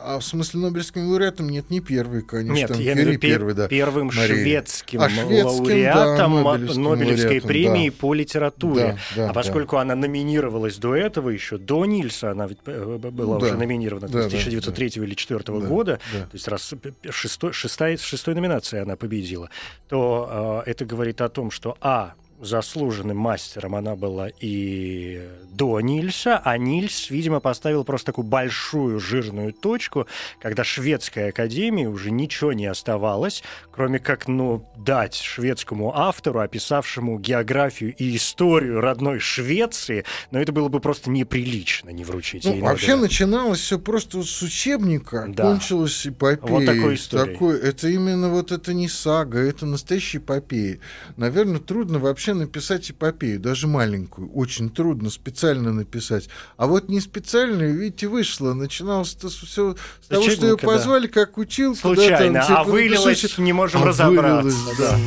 а 0.04 0.20
в 0.20 0.24
смысле 0.24 0.62
Нобелевским 0.62 1.08
лауреатом 1.10 1.50
нет, 1.50 1.70
не 1.70 1.80
первый, 1.82 2.22
конечно. 2.22 2.54
Нет, 2.54 2.68
там 2.70 2.80
я 2.80 2.94
Кюри 2.94 3.04
имею 3.04 3.08
в 3.08 3.12
виду 3.12 3.20
пе- 3.22 3.28
первый, 3.30 3.54
да. 3.54 3.68
первым 3.68 4.08
Мария. 4.08 4.28
шведским, 4.28 5.02
А, 5.02 5.10
шведским, 5.10 5.46
лауреатом 5.46 6.34
да, 6.36 6.42
Нобелевской, 6.44 6.84
Нобелевским 6.84 7.26
лауреатом, 7.28 7.48
премии 7.48 7.90
да. 7.90 7.96
по 8.00 8.14
литературе. 8.14 8.98
Да, 9.16 9.24
да, 9.26 9.30
а 9.30 9.34
поскольку 9.34 9.78
она 9.78 9.96
номинировалась 9.96 10.78
до 10.78 10.96
этого, 10.96 11.30
еще 11.30 11.58
до 11.58 11.86
Нильса, 11.86 12.32
она 12.32 12.48
ведь 12.48 12.60
э, 12.66 12.98
была 13.12 13.40
Да. 13.40 13.46
уже 13.48 13.56
номинирована 13.58 14.08
Да, 14.08 14.22
с 14.22 14.24
да, 14.24 14.28
1903 14.28 14.88
или 14.88 15.00
2004 15.06 15.60
Да, 15.60 15.68
года, 15.68 16.00
да. 16.14 16.20
то 16.22 16.30
есть 16.34 16.48
раз 16.48 16.74
шестой, 17.10 17.54
шестая, 17.54 17.98
шестой 17.98 18.36
номинацией 18.36 18.84
она 18.84 18.96
победила, 18.96 19.50
то 19.88 20.64
э, 20.66 20.70
это 20.72 20.86
говорит 20.86 21.22
о 21.22 21.30
том, 21.30 21.52
что 21.52 21.78
а 21.82 22.14
заслуженным 22.42 23.18
мастером 23.18 23.76
она 23.76 23.96
была 23.96 24.30
и 24.40 25.22
до 25.52 25.80
Нильса, 25.82 26.42
а 26.44 26.58
Нильс, 26.58 27.10
видимо, 27.10 27.40
поставил 27.40 27.84
просто 27.84 28.08
такую 28.08 28.26
большую 28.26 29.00
жирную 29.00 29.52
точку, 29.54 30.08
когда 30.40 30.64
шведской 30.64 31.30
академии 31.30 31.86
уже 31.86 32.12
ничего 32.12 32.54
не 32.54 32.66
оставалось, 32.66 33.44
кроме 33.72 34.00
как, 34.00 34.28
ну, 34.28 34.66
дать 34.78 35.16
шведскому 35.16 35.96
автору, 35.98 36.40
описавшему 36.40 37.20
географию 37.20 37.94
и 37.96 38.16
историю 38.16 38.80
родной 38.80 39.20
Швеции, 39.20 40.06
но 40.32 40.40
это 40.40 40.52
было 40.52 40.70
бы 40.70 40.80
просто 40.80 41.10
неприлично 41.10 41.90
не 41.90 42.04
вручить 42.06 42.46
Ну, 42.46 42.54
ей 42.54 42.62
вообще 42.62 42.96
начиналось 42.96 43.60
все 43.60 43.78
просто 43.80 44.24
с 44.24 44.42
учебника, 44.42 45.26
Да. 45.28 45.44
кончилось 45.44 46.08
эпопеей. 46.08 46.50
Вот 46.52 46.66
такой 46.66 46.96
историей. 46.96 47.34
Такой- 47.34 47.60
это 47.60 47.88
именно 47.90 48.30
вот 48.30 48.52
это 48.52 48.74
не 48.74 48.88
сага, 48.88 49.40
это 49.40 49.66
настоящая 49.66 50.20
эпопея. 50.20 50.80
Наверное, 51.18 51.60
трудно 51.60 52.00
вообще 52.00 52.29
написать 52.34 52.90
эпопею, 52.92 53.40
даже 53.40 53.68
маленькую. 53.68 54.32
Очень 54.34 54.70
трудно 54.70 55.10
специально 55.10 55.72
написать. 55.74 56.30
А 56.58 56.68
вот 56.68 56.90
не 56.90 57.00
специально, 57.00 57.64
видите, 57.64 58.08
вышло. 58.08 58.54
Начиналось-то 58.54 59.30
все 59.30 59.76
с 60.02 60.08
того, 60.08 60.22
что 60.24 60.32
ее 60.32 60.54
учебника, 60.56 60.68
да. 60.68 60.74
позвали 60.74 61.08
как 61.08 61.38
училку. 61.38 61.80
да, 61.90 61.96
там, 61.96 61.96
Случайно, 61.96 62.42
типа, 62.42 62.60
а 62.60 62.64
вылилось, 62.64 63.06
напишите. 63.24 63.42
не 63.42 63.54
можем 63.54 63.84
А 63.84 63.86
разобраться. 63.88 64.42
вылилось, 64.50 64.78
да. 64.78 64.98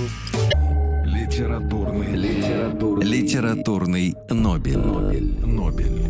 Литературный, 1.06 2.14
литературный, 2.16 3.06
Литературный 3.06 4.16
Нобель. 4.30 4.78
Нобель. 5.46 6.08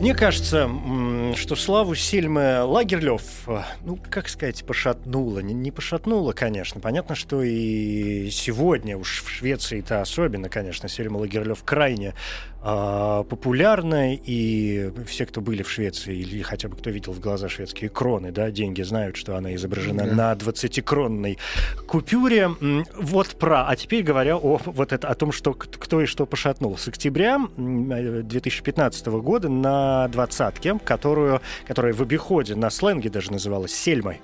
Мне 0.00 0.14
кажется, 0.14 0.58
м, 0.58 1.07
что 1.36 1.56
славу 1.56 1.94
Сельмы 1.94 2.62
Лагерлёв, 2.62 3.22
э, 3.48 3.62
ну, 3.84 3.98
как 4.10 4.28
сказать, 4.28 4.64
пошатнула. 4.64 5.40
Не, 5.40 5.54
не 5.54 5.70
пошатнула, 5.70 6.32
конечно. 6.32 6.80
Понятно, 6.80 7.14
что 7.14 7.42
и 7.42 8.30
сегодня, 8.30 8.96
уж 8.96 9.22
в 9.22 9.28
Швеции-то 9.30 10.00
особенно, 10.00 10.48
конечно, 10.48 10.88
Сельма 10.88 11.18
Лагерлёв 11.18 11.62
крайне 11.64 12.14
а, 12.60 13.22
популярна, 13.24 14.14
и 14.14 14.90
все, 15.06 15.26
кто 15.26 15.40
были 15.40 15.62
в 15.62 15.70
Швеции, 15.70 16.16
или 16.16 16.42
хотя 16.42 16.68
бы 16.68 16.76
кто 16.76 16.90
видел 16.90 17.12
в 17.12 17.20
глаза 17.20 17.48
шведские 17.48 17.88
кроны, 17.90 18.32
да, 18.32 18.50
деньги 18.50 18.82
знают, 18.82 19.16
что 19.16 19.36
она 19.36 19.54
изображена 19.54 20.04
Да. 20.06 20.14
на 20.14 20.32
20-кронной 20.34 21.38
купюре. 21.86 22.50
Вот 22.96 23.28
про. 23.38 23.66
А 23.68 23.76
теперь 23.76 24.02
говоря 24.02 24.36
о, 24.36 24.60
вот 24.64 24.92
это, 24.92 25.08
о 25.08 25.14
том, 25.14 25.32
что, 25.32 25.54
кто 25.54 26.00
и 26.02 26.06
что 26.06 26.26
пошатнул. 26.26 26.76
С 26.76 26.88
октября 26.88 27.36
м, 27.56 27.92
э, 27.92 28.22
2015 28.22 29.06
года 29.20 29.48
на 29.48 30.08
двадцатке, 30.08 30.78
которую, 30.84 31.40
которая 31.66 31.92
в 31.92 32.02
обиходе 32.02 32.54
на 32.54 32.70
сленге 32.70 33.08
даже 33.10 33.30
называлась 33.32 33.72
«Сельмой», 33.74 34.20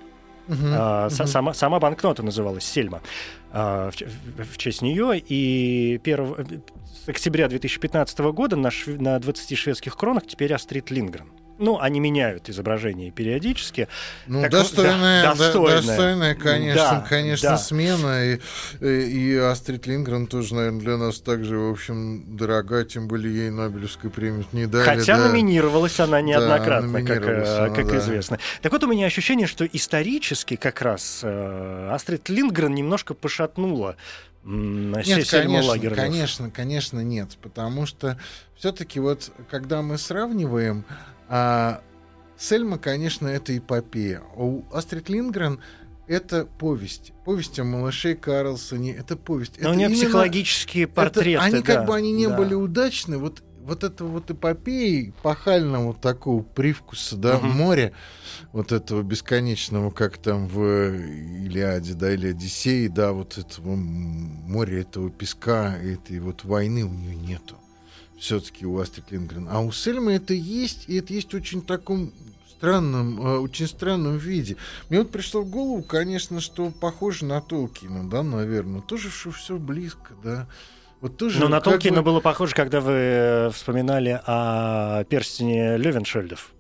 Мгм, 0.49 0.67
а, 0.73 1.07
мгм. 1.07 1.27
сама, 1.27 1.55
сама 1.55 1.79
банкнота 1.81 2.23
называлась 2.23 2.65
Сельма 2.65 3.01
а, 3.53 3.91
в, 3.91 3.95
в- 4.45 4.57
честь 4.59 4.83
нее. 4.83 5.19
И 5.19 6.01
перв- 6.05 6.63
с 7.05 7.09
октября 7.09 7.49
2015 7.49 8.19
года 8.33 8.57
на, 8.57 8.69
шве- 8.69 9.01
на 9.01 9.19
20 9.19 9.57
шведских 9.59 9.97
кронах 9.97 10.27
теперь 10.27 10.53
Астрид 10.53 10.91
Лингрен. 10.91 11.27
Ну, 11.59 11.79
они 11.79 12.01
меняют 12.01 12.49
изображение 12.49 13.11
периодически. 13.13 13.89
Ну, 14.27 14.43
Так, 14.43 14.51
достойная, 14.51 15.23
да, 15.23 15.35
да, 15.35 15.39
достойная. 15.39 15.83
достойная, 15.83 16.35
конечно, 16.35 16.83
Да, 16.83 17.07
конечно, 17.09 17.51
да. 17.51 17.57
смена. 17.59 18.25
И, 18.25 18.41
и, 18.81 18.87
и 18.87 19.37
Астрид 19.37 19.87
Лингрен 19.87 20.27
тоже, 20.27 20.55
наверное, 20.55 20.81
для 20.81 20.97
нас 20.97 21.21
также, 21.21 21.57
в 21.57 21.71
общем, 21.71 22.37
дорога, 22.37 22.85
тем 22.85 23.07
более 23.07 23.35
ей 23.35 23.51
Нобелевскую 23.51 24.11
премию 24.11 24.45
не 24.53 24.67
дали. 24.67 24.85
Хотя 24.85 25.17
да. 25.17 25.29
номинировалась 25.29 26.01
она 26.01 26.21
неоднократно, 26.21 27.05
как, 27.05 27.09
номинировалась 27.09 27.49
э, 27.49 27.67
она, 27.67 27.75
как 27.75 27.87
да. 27.87 27.99
известно. 27.99 28.39
Так 28.61 28.73
вот, 28.73 28.83
у 28.83 28.89
меня 28.89 29.07
ощущение, 29.07 29.47
что 29.47 29.65
исторически 29.65 30.57
как 30.57 30.83
раз 30.83 31.21
э, 31.23 31.91
Астрид 31.93 32.29
Лингрен 32.29 32.75
немножко 32.75 33.15
пошатнула 33.15 33.97
Нет, 34.45 35.31
конечно, 35.31 35.95
конечно, 35.95 36.51
конечно, 36.51 37.01
нет. 37.01 37.39
Потому 37.41 37.87
что 37.87 38.19
все-таки 38.57 38.99
вот, 38.99 39.31
когда 39.51 39.83
мы 39.83 39.99
сравниваем, 39.99 40.85
а, 41.29 41.81
Сельма, 42.37 42.79
конечно, 42.79 43.29
это 43.29 43.57
эпопея. 43.57 44.23
У 44.37 44.63
Астрид 44.73 45.09
Лингрен 45.09 45.61
это 46.07 46.47
повесть. 46.59 47.13
Повесть 47.25 47.59
о 47.59 47.65
малыше 47.65 48.15
Карлсоне. 48.15 48.93
Это 48.95 49.17
повесть. 49.17 49.57
Но 49.59 49.69
это 49.69 49.71
у 49.71 49.75
нее 49.75 49.87
именно- 49.89 50.03
психологические 50.03 50.85
это- 50.85 50.93
портреты. 50.93 51.39
они 51.43 51.63
да, 51.63 51.63
как 51.63 51.87
бы 51.87 51.95
они 51.95 52.13
не 52.13 52.27
да. 52.29 52.37
были 52.37 52.53
удачны. 52.55 53.17
Вот, 53.19 53.43
вот 53.63 53.85
это 53.85 54.05
вот 54.05 54.31
эпопеи 54.31 55.15
пахального 55.23 55.95
такого 55.95 56.43
привкуса, 56.43 57.17
да, 57.17 57.39
Мгм. 57.39 57.49
моря, 57.53 57.93
вот 58.53 58.73
этого 58.73 59.03
бесконечного, 59.03 59.91
как 59.91 60.19
там 60.19 60.47
в 60.49 60.61
Илиаде, 60.93 61.95
да, 61.95 62.13
или 62.13 62.29
Одиссее, 62.31 62.91
да, 62.91 63.13
вот 63.13 63.39
этого 63.39 63.75
моря, 63.75 64.81
этого 64.83 65.09
песка, 65.11 65.75
этой 65.79 66.19
вот 66.21 66.45
войны 66.45 66.85
у 66.85 66.91
нее 66.93 67.15
нету. 67.17 67.57
Все-таки 68.19 68.65
у 68.65 68.79
Астрид 68.79 69.11
Лингрен. 69.11 69.49
А 69.51 69.61
у 69.61 69.73
Сельмы 69.73 70.13
это 70.13 70.35
есть, 70.35 70.85
и 70.89 70.97
это 70.97 71.13
есть 71.13 71.35
очень 71.35 71.61
таком 71.63 72.13
странном, 72.49 73.21
э, 73.21 73.39
очень 73.39 73.67
странном 73.67 74.17
виде. 74.17 74.57
Мне 74.89 75.01
вот 75.01 75.11
пришло 75.11 75.43
в 75.43 75.51
голову, 75.51 75.83
конечно, 75.83 76.41
что 76.41 76.71
похоже 76.71 77.27
на 77.27 77.41
Толкина, 77.41 78.09
да, 78.09 78.23
наверное. 78.23 78.81
Тоже 78.81 79.11
все 79.11 79.59
близко, 79.59 80.15
да. 80.23 80.47
Вот 81.01 81.19
тоже 81.19 81.39
Но 81.41 81.49
на 81.49 81.61
Толкина 81.61 81.99
бы- 81.99 82.13
было 82.13 82.21
похоже, 82.21 82.55
когда 82.55 82.81
вы 82.81 82.93
э, 82.93 83.51
вспоминали 83.51 84.19
о 84.25 85.05
перстне 85.05 85.77
Левеншельдов. 85.77 86.54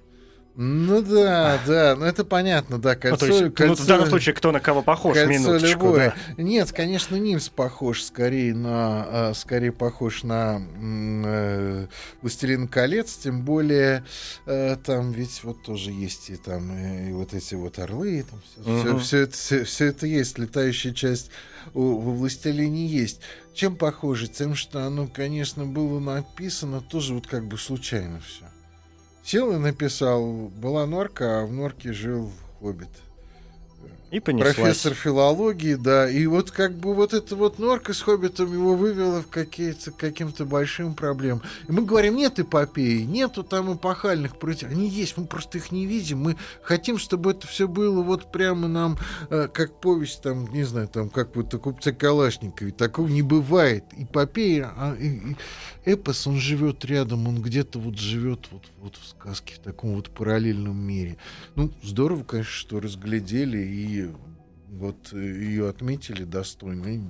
Ну 0.56 1.02
да, 1.02 1.60
да, 1.66 1.96
ну 1.96 2.04
это 2.04 2.24
понятно, 2.24 2.78
да, 2.78 2.94
Ну, 2.94 3.00
кольцо, 3.00 3.16
то 3.18 3.26
есть, 3.26 3.40
ну, 3.42 3.48
кольцо- 3.50 3.82
в 3.82 3.86
данном 3.86 4.08
случае, 4.08 4.34
кто 4.36 4.52
на 4.52 4.60
кого 4.60 4.82
похож, 4.82 5.14
кольцо 5.14 5.32
минуточку. 5.32 5.68
любое. 5.86 6.14
да. 6.36 6.42
Нет, 6.42 6.70
конечно, 6.70 7.16
Нильс 7.16 7.48
похож 7.48 8.04
скорее 8.04 8.54
на, 8.54 9.30
а, 9.30 9.32
скорее 9.34 9.72
похож 9.72 10.22
на 10.22 10.62
э, 10.80 11.86
«Властелин 12.22 12.68
колец», 12.68 13.16
тем 13.16 13.42
более 13.42 14.04
э, 14.46 14.76
там 14.84 15.10
ведь 15.10 15.42
вот 15.42 15.60
тоже 15.64 15.90
есть 15.90 16.30
и 16.30 16.36
там 16.36 16.70
э, 16.70 17.08
и 17.10 17.12
вот 17.12 17.34
эти 17.34 17.56
вот 17.56 17.80
орлы, 17.80 18.18
и 18.18 18.22
там 18.22 18.40
Мгм. 18.64 19.00
все, 19.00 19.22
это, 19.22 19.32
все, 19.36 19.64
все 19.64 19.86
это 19.86 20.06
есть, 20.06 20.38
летающая 20.38 20.92
часть 20.92 21.30
у, 21.74 21.96
во 21.98 22.12
«Властелине» 22.12 22.86
есть. 22.86 23.20
Чем 23.54 23.74
похоже? 23.74 24.28
Тем, 24.28 24.54
что 24.54 24.84
оно, 24.84 25.08
конечно, 25.08 25.64
было 25.64 25.98
написано 25.98 26.80
тоже 26.80 27.14
вот 27.14 27.26
как 27.26 27.44
бы 27.46 27.58
случайно 27.58 28.20
все. 28.20 28.44
Сел 29.24 29.52
и 29.52 29.56
написал, 29.56 30.48
была 30.48 30.84
норка, 30.84 31.40
а 31.40 31.46
в 31.46 31.52
норке 31.52 31.94
жил 31.94 32.30
хоббит. 32.60 32.90
И 34.14 34.20
профессор 34.20 34.94
филологии, 34.94 35.74
да. 35.74 36.08
И 36.08 36.26
вот 36.26 36.52
как 36.52 36.72
бы 36.74 36.94
вот 36.94 37.12
эта 37.12 37.34
вот 37.34 37.58
норка 37.58 37.92
с 37.92 38.00
хоббитом 38.00 38.52
его 38.52 38.76
вывела 38.76 39.22
в 39.22 39.26
какие-то, 39.26 39.90
каким-то 39.90 40.44
большим 40.44 40.94
проблемам. 40.94 41.42
И 41.66 41.72
мы 41.72 41.82
говорим, 41.82 42.14
нет 42.14 42.38
эпопеи, 42.38 43.02
нету 43.02 43.42
там 43.42 43.74
эпохальных 43.74 44.38
против. 44.38 44.70
Они 44.70 44.88
есть, 44.88 45.16
мы 45.16 45.26
просто 45.26 45.58
их 45.58 45.72
не 45.72 45.86
видим. 45.86 46.20
Мы 46.20 46.36
хотим, 46.62 46.96
чтобы 46.96 47.32
это 47.32 47.48
все 47.48 47.66
было 47.66 48.02
вот 48.02 48.30
прямо 48.30 48.68
нам, 48.68 48.98
э, 49.30 49.48
как 49.52 49.80
повесть 49.80 50.22
там, 50.22 50.46
не 50.52 50.62
знаю, 50.62 50.86
там, 50.86 51.08
как 51.08 51.34
вот 51.34 51.52
о 51.52 51.58
купце 51.58 51.92
Калашникове. 51.92 52.70
Такого 52.70 53.08
не 53.08 53.22
бывает. 53.22 53.82
Эпопея, 53.96 54.72
а, 54.76 54.94
и, 54.94 55.08
и 55.08 55.36
эпос, 55.86 56.28
он 56.28 56.36
живет 56.36 56.84
рядом, 56.84 57.26
он 57.26 57.42
где-то 57.42 57.80
вот 57.80 57.98
живет 57.98 58.46
вот, 58.52 58.62
вот 58.80 58.94
в 58.96 59.08
сказке, 59.08 59.54
в 59.56 59.58
таком 59.58 59.96
вот 59.96 60.10
параллельном 60.10 60.80
мире. 60.80 61.16
Ну, 61.56 61.72
здорово, 61.82 62.22
конечно, 62.22 62.52
что 62.52 62.78
разглядели 62.78 63.58
и 63.58 64.03
вот 64.68 65.12
э, 65.12 65.18
ее 65.18 65.68
отметили 65.68 66.24
достойно. 66.24 66.86
И, 66.86 67.00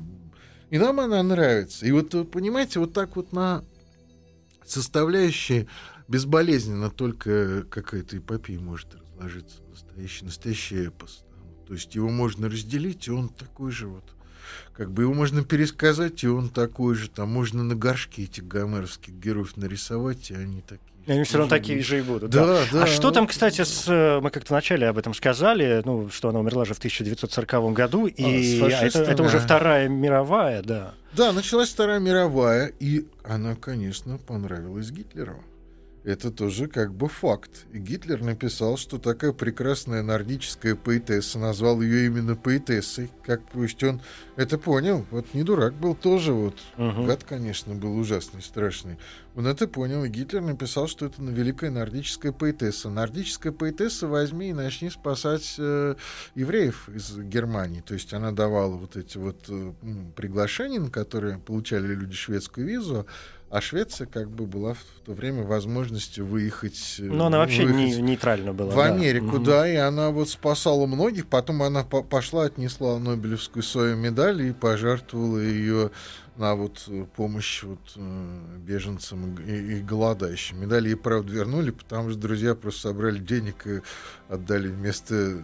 и 0.71 0.79
нам 0.79 1.01
она 1.01 1.23
нравится. 1.23 1.87
И 1.87 1.93
вот, 1.93 2.15
вы 2.15 2.25
понимаете, 2.25 2.81
вот 2.81 2.93
так 2.93 3.17
вот 3.17 3.33
на 3.33 3.65
составляющие 4.65 5.67
безболезненно 6.09 6.91
только 6.91 7.65
какая-то 7.65 8.19
эпопея 8.19 8.61
может 8.61 8.95
разложиться. 8.95 9.63
Настоящий, 9.71 10.25
настоящий 10.25 10.87
эпос. 10.87 11.25
То 11.67 11.75
есть 11.75 11.95
его 11.95 12.11
можно 12.11 12.49
разделить, 12.49 13.09
и 13.09 13.11
он 13.11 13.29
такой 13.29 13.73
же 13.73 13.89
вот 13.89 14.05
как 14.73 14.93
бы 14.93 15.03
его 15.03 15.15
можно 15.15 15.45
пересказать, 15.45 16.23
и 16.25 16.29
он 16.29 16.49
такой 16.49 16.95
же. 16.95 17.09
Там 17.09 17.31
можно 17.31 17.63
на 17.63 17.75
горшке 17.75 18.25
этих 18.25 18.47
гомеровских 18.47 19.15
героев 19.15 19.57
нарисовать, 19.57 20.31
и 20.31 20.35
они 20.35 20.61
такие. 20.61 20.94
И 21.07 21.13
Они 21.13 21.25
все 21.25 21.39
равно 21.39 21.51
такие 21.51 21.83
же 21.83 21.99
и 21.99 22.03
будут. 22.03 22.31
Да, 22.31 22.47
Да, 22.47 22.61
да. 22.73 22.83
А 22.85 22.87
что 22.87 23.11
там, 23.11 23.27
кстати, 23.27 23.63
с... 23.63 23.85
э, 23.89 24.21
Мы 24.21 24.31
как-то 24.31 24.55
вначале 24.55 24.89
об 24.89 24.97
этом 24.97 25.13
сказали, 25.13 25.83
ну, 25.85 26.09
что 26.11 26.31
она 26.31 26.41
умерла 26.41 26.65
же 26.65 26.73
в 26.75 26.79
1940 26.79 27.73
году, 27.73 28.07
и 28.07 28.61
А, 28.63 28.69
это, 28.69 29.03
это 29.03 29.23
уже. 29.23 29.39
Вторая 29.39 29.89
мировая, 29.89 30.63
да. 30.63 30.95
Да, 31.13 31.33
началась 31.33 31.69
Вторая 31.69 32.01
мировая, 32.01 32.73
и 32.81 33.07
она, 33.23 33.55
конечно, 33.55 34.19
понравилась 34.19 34.91
Гитлеру. 34.91 35.37
Это 36.05 36.31
тоже 36.31 36.69
как 36.69 36.95
бы 36.95 37.09
факт. 37.09 37.65
И 37.73 37.79
Гитлер 37.79 38.23
написал, 38.23 38.77
что 38.77 38.99
такая 38.99 39.33
прекрасная 39.33 40.03
нордическая 40.03 40.75
поэтесса, 40.75 41.39
назвал 41.39 41.81
ее 41.81 42.05
именно 42.07 42.37
поэтессой. 42.37 43.11
Как 43.25 43.43
пусть 43.51 43.83
он 43.83 44.03
это 44.37 44.59
понял. 44.59 45.07
Вот 45.11 45.33
не 45.33 45.43
дурак 45.43 45.73
был 45.73 45.95
тоже 45.95 46.35
вот. 46.35 46.59
Мгм. 46.77 47.07
Гад, 47.07 47.25
конечно, 47.25 47.75
был 47.75 47.97
ужасный, 47.97 48.43
страшный. 48.43 48.99
Он 49.35 49.47
это 49.47 49.67
понял, 49.67 50.05
и 50.05 50.09
Гитлер 50.09 50.43
написал, 50.43 50.89
что 50.89 51.07
это 51.07 51.23
великая 51.23 51.71
нордическая 51.71 52.33
поэтесса. 52.33 52.91
Нордическая 52.91 53.53
поэтесса 53.53 54.07
возьми 54.07 54.51
и 54.51 54.53
начни 54.53 54.91
спасать 54.91 55.57
э, 55.59 55.97
евреев 56.35 56.89
из 56.91 57.17
Германии. 57.17 57.81
То 57.81 57.95
есть 57.95 58.13
она 58.13 58.31
давала 58.31 58.77
вот 58.77 58.97
эти 58.97 59.17
вот 59.17 59.47
э, 59.49 59.73
приглашения, 60.15 60.81
на 60.81 60.91
которые 60.91 61.39
получали 61.39 61.87
люди 61.95 62.15
шведскую 62.15 62.67
визу, 62.67 63.07
а 63.55 63.61
Швеция 63.61 64.09
как 64.09 64.29
бы 64.31 64.47
была 64.47 64.75
в 64.75 64.83
то 65.07 65.13
время 65.13 65.45
возможностью 65.45 66.27
выехать... 66.27 66.97
Но 66.99 67.27
она 67.27 67.39
вообще 67.39 67.65
не, 67.65 67.95
нейтрально 68.01 68.53
была. 68.53 68.73
в 68.73 68.75
да. 68.75 68.87
Америку, 68.87 69.27
Мгм. 69.37 69.45
да, 69.45 69.73
и 69.73 69.77
она 69.77 70.11
вот 70.11 70.29
спасала 70.29 70.87
многих. 70.87 71.29
Потом 71.29 71.63
она 71.63 71.85
по- 71.85 72.03
пошла, 72.03 72.47
отнесла 72.47 72.99
Нобелевскую 72.99 73.63
свою 73.63 73.97
медаль 73.97 74.43
и 74.43 74.53
пожертвовала 74.53 75.39
ее 75.39 75.93
на 76.37 76.57
вот 76.57 76.83
э, 76.89 77.05
помощь 77.15 77.63
вот 77.63 77.79
э, 77.95 78.39
беженцам 78.59 79.37
и, 79.47 79.77
и- 79.77 79.83
голодающим. 79.83 80.61
Медаль 80.61 80.89
ей, 80.89 80.97
правда, 80.97 81.33
вернули, 81.33 81.71
потому 81.71 82.11
что 82.11 82.19
друзья 82.19 82.57
просто 82.57 82.89
собрали 82.89 83.19
денег 83.21 83.69
и 83.69 83.83
отдали 84.29 84.67
вместо... 84.67 85.41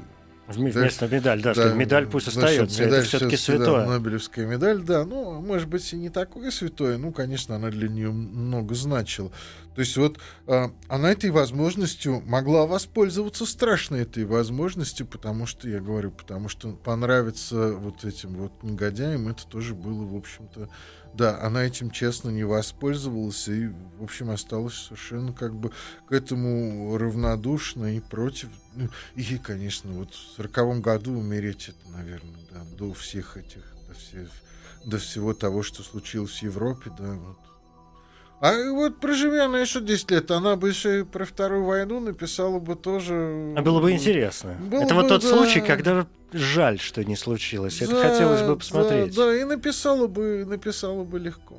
Вм- 0.56 0.72
Да. 0.72 0.80
Вместо 0.80 1.08
медаль, 1.08 1.42
да, 1.42 1.54
да, 1.54 1.68
что 1.68 1.74
медаль 1.74 2.06
пусть 2.06 2.26
ну, 2.26 2.32
чтоб 2.32 2.44
остается. 2.44 2.82
медаль 2.84 2.98
это 3.00 3.08
все-таки 3.08 3.36
да, 3.36 3.42
святое. 3.42 3.86
Нобелевская 3.86 4.46
медаль, 4.46 4.82
да, 4.82 5.04
ну, 5.04 5.40
может 5.40 5.68
быть, 5.68 5.92
и 5.92 5.96
не 5.96 6.10
такое 6.10 6.50
святое, 6.50 6.98
ну, 6.98 7.12
конечно, 7.12 7.56
она 7.56 7.70
для 7.70 7.88
нее 7.88 8.10
много 8.10 8.74
значила. 8.74 9.30
То 9.74 9.80
есть 9.82 9.96
вот 9.96 10.18
а, 10.46 10.72
она 10.88 11.12
этой 11.12 11.30
возможностью 11.30 12.22
могла 12.26 12.66
воспользоваться 12.66 13.46
страшно 13.46 13.96
этой 13.96 14.24
возможностью, 14.24 15.06
потому 15.06 15.46
что, 15.46 15.68
я 15.68 15.80
говорю, 15.80 16.10
потому 16.10 16.48
что 16.48 16.72
понравится 16.72 17.72
вот 17.72 18.04
этим 18.04 18.34
вот 18.34 18.52
негодяям, 18.62 19.28
это 19.28 19.46
тоже 19.46 19.74
было, 19.74 20.04
в 20.04 20.16
общем-то, 20.16 20.68
да, 21.14 21.40
она 21.42 21.64
этим 21.64 21.90
честно 21.90 22.30
не 22.30 22.44
воспользовалась 22.44 23.48
и, 23.48 23.68
в 23.98 24.04
общем, 24.04 24.30
осталась 24.30 24.74
совершенно 24.74 25.32
как 25.32 25.54
бы 25.54 25.72
к 26.08 26.12
этому 26.12 26.96
равнодушна 26.96 27.96
и 27.96 28.00
против. 28.00 28.48
Ну, 28.74 28.88
И, 29.16 29.38
конечно, 29.38 29.92
вот 29.92 30.14
в 30.14 30.36
сороковом 30.36 30.80
году 30.80 31.12
умереть, 31.12 31.68
это, 31.68 31.92
наверное, 31.96 32.40
да, 32.50 32.62
до 32.76 32.92
всех 32.94 33.36
этих, 33.36 33.64
до, 33.88 33.94
всех, 33.94 34.28
до 34.84 34.98
всего 34.98 35.34
того, 35.34 35.62
что 35.62 35.82
случилось 35.82 36.38
в 36.38 36.42
Европе, 36.42 36.92
да, 36.96 37.12
вот. 37.12 37.49
А 38.40 38.54
вот 38.72 39.00
проживи 39.00 39.38
она 39.38 39.60
еще 39.60 39.80
10 39.80 40.10
лет, 40.10 40.30
она 40.30 40.56
бы 40.56 40.70
еще 40.70 41.00
и 41.00 41.02
про 41.02 41.26
Вторую 41.26 41.64
войну 41.64 42.00
написала 42.00 42.58
бы 42.58 42.74
тоже... 42.74 43.54
А 43.56 43.60
было 43.60 43.80
бы 43.80 43.92
интересно. 43.92 44.56
Было 44.58 44.82
это 44.82 44.94
вот 44.94 45.04
бы, 45.04 45.08
тот 45.10 45.22
да. 45.22 45.28
случай, 45.28 45.60
когда 45.60 46.06
жаль, 46.32 46.78
что 46.78 47.04
не 47.04 47.16
случилось. 47.16 47.82
Это 47.82 47.92
Да, 47.92 48.08
хотелось 48.08 48.40
бы 48.40 48.48
да, 48.48 48.56
посмотреть. 48.56 49.14
Да, 49.14 49.36
и 49.36 49.44
написала 49.44 50.06
бы, 50.06 50.46
написала 50.46 51.04
бы 51.04 51.18
легко, 51.18 51.56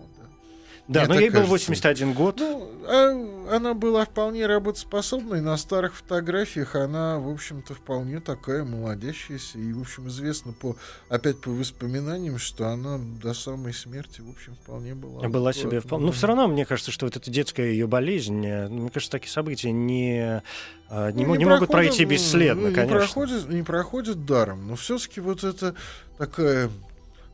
да. 0.88 1.06
Мне 1.06 1.14
но 1.14 1.20
ей 1.20 1.30
был 1.30 1.42
кажется. 1.42 1.52
81 1.52 2.14
год. 2.14 2.40
Ну, 2.40 2.70
а 2.86 3.56
она 3.56 3.74
была 3.74 4.06
вполне 4.06 4.46
работоспособной. 4.46 5.42
На 5.42 5.58
старых 5.58 5.96
фотографиях 5.96 6.76
она, 6.76 7.20
в 7.20 7.30
общем-то, 7.30 7.74
вполне 7.74 8.20
такая 8.20 8.64
молодящаяся. 8.64 9.60
И, 9.60 9.74
в 9.74 9.82
общем, 9.82 10.08
известно 10.08 10.54
по, 10.54 10.76
опять 11.10 11.40
по 11.40 11.50
воспоминаниям, 11.50 12.38
что 12.38 12.68
она 12.68 12.98
до 13.22 13.34
самой 13.34 13.74
смерти, 13.74 14.22
в 14.22 14.30
общем, 14.30 14.56
вполне 14.64 14.96
была. 14.96 15.28
Была 15.28 15.54
себе 15.54 15.80
вполне. 15.80 16.06
Но 16.06 16.12
да. 16.12 16.18
все 16.18 16.28
равно, 16.28 16.48
мне 16.48 16.66
кажется, 16.66 16.92
что 16.92 17.06
вот 17.06 17.16
эта 17.16 17.30
детская 17.30 17.72
ее 17.72 17.88
болезнь, 17.88 18.46
э, 18.46 18.68
мне 18.68 18.90
кажется, 18.90 19.12
такие 19.12 19.32
события 19.32 19.72
не, 19.72 20.42
э, 20.90 21.12
не, 21.12 21.24
Ну, 21.24 21.30
мо- 21.30 21.36
не 21.38 21.46
могут 21.46 21.70
проходят, 21.70 21.72
пройти 21.72 22.06
ну, 22.06 22.12
бесследно, 22.12 22.68
не 22.68 22.76
конечно. 22.76 22.98
Проходят, 22.98 23.50
не 23.50 23.64
проходят 23.64 24.26
даром. 24.26 24.68
Но 24.68 24.76
все-таки 24.76 25.20
вот 25.20 25.44
это 25.44 25.76
такая 26.18 26.70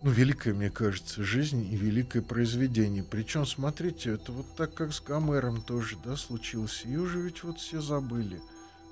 ну, 0.04 0.12
великая, 0.12 0.54
мне 0.54 0.70
кажется, 0.70 1.24
жизнь 1.24 1.68
и 1.72 1.76
великое 1.76 2.22
произведение. 2.22 3.04
Причем, 3.04 3.46
смотрите, 3.46 4.12
это 4.14 4.32
вот 4.32 4.46
так, 4.56 4.74
как 4.74 4.94
с 4.94 5.02
Гомером 5.02 5.62
тоже, 5.62 5.98
да, 6.04 6.16
случилось. 6.16 6.84
Ее 6.86 7.08
же 7.08 7.20
ведь 7.22 7.44
вот 7.44 7.60
все 7.60 7.82
забыли. 7.82 8.40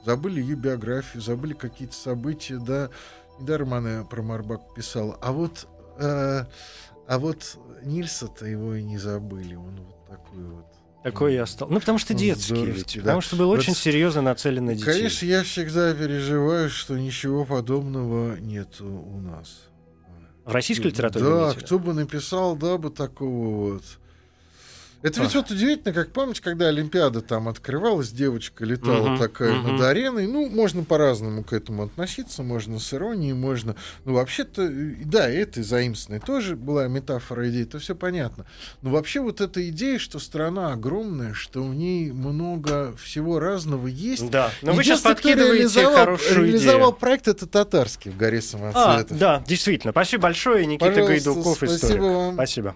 Забыли 0.03 0.41
ее 0.41 0.55
биографию, 0.55 1.21
забыли 1.21 1.53
какие-то 1.53 1.95
события, 1.95 2.57
да. 2.57 2.89
Недаром 3.39 3.73
она 3.73 4.03
про 4.03 4.21
Марбак 4.21 4.73
писала. 4.73 5.17
А 5.21 5.31
вот, 5.31 5.67
э, 5.99 6.45
а 7.07 7.19
вот 7.19 7.57
Нильса-то 7.83 8.45
его 8.45 8.75
и 8.75 8.83
не 8.83 8.97
забыли. 8.97 9.55
Он 9.55 9.75
вот 9.75 10.07
такой 10.07 10.43
вот. 10.43 10.65
Такой 11.03 11.35
я 11.35 11.45
стал. 11.45 11.69
Ну, 11.69 11.79
потому 11.79 11.99
что 11.99 12.15
детский 12.15 12.55
здоровский, 12.55 12.73
ведь. 12.73 12.95
да. 12.95 13.01
Потому 13.01 13.21
что 13.21 13.35
был 13.35 13.47
Вот 13.49 13.59
очень 13.59 13.75
серьезно 13.75 14.23
нацелен 14.23 14.65
на 14.65 14.73
детей. 14.73 14.85
Конечно, 14.85 15.25
я 15.25 15.43
всегда 15.43 15.93
переживаю, 15.93 16.71
что 16.71 16.97
ничего 16.97 17.45
подобного 17.45 18.37
нет 18.37 18.81
у 18.81 19.19
нас. 19.19 19.69
В 20.45 20.51
российской 20.51 20.87
литературе 20.87 21.25
Да, 21.25 21.53
кто 21.53 21.79
бы 21.79 21.93
написал, 21.93 22.55
да, 22.55 22.77
бы 22.77 22.91
такого 22.91 23.73
вот. 23.73 23.83
Это 25.05 25.21
ведь 25.21 25.35
А. 25.35 25.37
вот 25.37 25.51
удивительно, 25.51 25.93
как 25.93 26.11
помните, 26.11 26.41
когда 26.41 26.67
Олимпиада 26.67 27.21
там 27.21 27.47
открывалась, 27.47 28.09
девочка 28.09 28.65
летала 28.65 29.09
Мгм, 29.09 29.17
такая 29.19 29.53
мгм. 29.53 29.73
над 29.77 29.81
ареной. 29.85 30.25
Ну, 30.25 30.49
можно 30.49 30.83
по-разному 30.83 31.43
к 31.43 31.53
этому 31.53 31.83
относиться, 31.83 32.41
можно 32.41 32.79
с 32.79 32.91
иронией, 32.91 33.33
можно. 33.33 33.75
Ну, 34.03 34.13
вообще-то, 34.13 34.63
э, 34.63 34.95
да, 35.05 35.29
это 35.29 35.61
заимствованное 35.61 36.25
тоже 36.25 36.55
была 36.55 36.87
метафора 36.87 37.47
идеи, 37.51 37.63
это 37.63 37.77
все 37.77 37.93
понятно. 37.93 38.47
Но 38.81 38.89
вообще 38.89 39.19
вот 39.21 39.41
эта 39.41 39.69
идея, 39.69 39.99
что 39.99 40.17
страна 40.17 40.73
огромная, 40.73 41.33
что 41.35 41.61
в 41.61 41.75
ней 41.75 42.11
много 42.11 42.95
всего 42.97 43.39
разного 43.39 43.85
есть. 43.85 44.27
Да, 44.31 44.49
но 44.63 44.73
вы 44.73 44.83
сейчас 44.83 45.01
подкидываете 45.01 45.65
реализовал- 45.65 45.93
хорошую 45.95 46.45
реализовал 46.47 46.89
идею. 46.89 46.99
проект, 46.99 47.27
это 47.27 47.45
татарский 47.45 48.09
в 48.09 48.17
горе 48.17 48.39
А, 48.39 48.41
самоцветов. 48.41 49.19
да, 49.19 49.43
действительно. 49.47 49.91
Спасибо 49.91 50.23
большое, 50.23 50.65
Никита 50.65 50.85
Пожалуйста, 50.89 51.11
Гайдуков, 51.13 51.57
спасибо 51.57 51.75
историк. 51.75 52.01
вам. 52.01 52.33
Спасибо. 52.33 52.75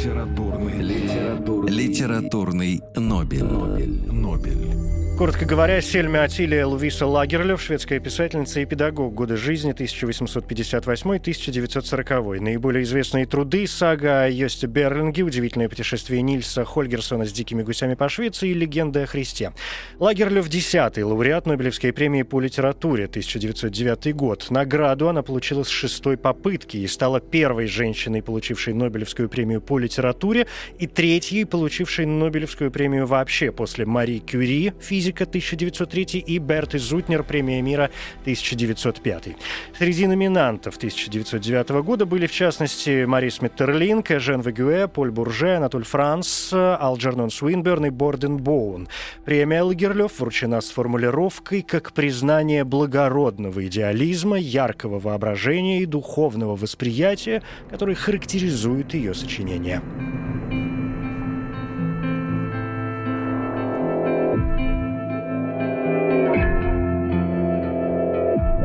Литературный, 0.00 0.78
литературный, 0.80 1.70
Литературный 1.70 2.82
Нобель. 2.96 3.44
Нобель. 3.44 4.10
Нобель. 4.10 4.79
Коротко 5.20 5.44
говоря, 5.44 5.82
Сельма 5.82 6.22
Атилия 6.22 6.66
Лувиса 6.66 7.04
Лагерлёв, 7.04 7.60
шведская 7.60 8.00
писательница 8.00 8.60
и 8.60 8.64
педагог 8.64 9.12
годы 9.12 9.36
жизни 9.36 9.74
1858-1940. 9.74 12.40
Наиболее 12.40 12.84
известные 12.84 13.26
труды— 13.26 13.66
сага 13.68 14.22
о 14.22 14.30
Йосте 14.30 14.66
Берлинге, 14.66 15.22
удивительное 15.22 15.68
путешествие 15.68 16.22
Нильса 16.22 16.64
Хольгерсона 16.64 17.26
с 17.26 17.32
дикими 17.32 17.62
гусями 17.62 17.96
по 17.96 18.08
Швеции 18.08 18.48
и 18.48 18.54
легенда 18.54 19.02
о 19.02 19.06
Христе. 19.06 19.52
Лагерлёв— 19.98 20.48
десятый 20.50 21.04
лауреат 21.04 21.44
Нобелевской 21.44 21.92
премии 21.92 22.22
по 22.22 22.40
литературе 22.40 23.06
1909 23.06 24.14
год. 24.14 24.46
Награду 24.48 25.10
она 25.10 25.22
получила 25.22 25.64
с 25.64 25.68
шестой 25.68 26.16
попытки 26.16 26.78
и 26.78 26.86
стала 26.86 27.20
первой 27.20 27.66
женщиной, 27.66 28.22
получившей 28.22 28.72
Нобелевскую 28.72 29.28
премию 29.28 29.60
по 29.60 29.78
литературе, 29.78 30.46
и 30.78 30.86
третьей, 30.86 31.44
получившей 31.44 32.06
Нобелевскую 32.06 32.70
премию 32.70 33.06
вообще 33.06 33.52
после 33.52 33.84
Мари 33.84 34.20
Кюри, 34.20 34.72
физика, 34.80 35.09
физика 35.10 35.24
1903 35.24 36.20
и 36.20 36.38
Берт 36.38 36.72
Зутнер 36.72 37.24
премия 37.24 37.62
мира 37.62 37.90
1905. 38.22 39.28
Среди 39.76 40.06
номинантов 40.06 40.76
1909 40.76 41.70
года 41.82 42.06
были 42.06 42.26
в 42.26 42.32
частности 42.32 43.04
Марис 43.06 43.42
Миттерлинг, 43.42 44.08
Жен 44.08 44.40
Вегюэ, 44.40 44.86
Поль 44.86 45.10
Бурже, 45.10 45.56
Анатоль 45.56 45.84
Франс, 45.84 46.52
Алджернон 46.52 47.30
Суинберн 47.30 47.86
и 47.86 47.90
Борден 47.90 48.36
Боун. 48.36 48.88
Премия 49.24 49.62
Лагерлёв 49.62 50.20
вручена 50.20 50.60
с 50.60 50.70
формулировкой 50.70 51.62
как 51.62 51.92
признание 51.92 52.62
благородного 52.64 53.66
идеализма, 53.66 54.38
яркого 54.38 55.00
воображения 55.00 55.82
и 55.82 55.86
духовного 55.86 56.54
восприятия, 56.54 57.42
который 57.68 57.96
характеризует 57.96 58.94
ее 58.94 59.14
сочинение. 59.14 59.82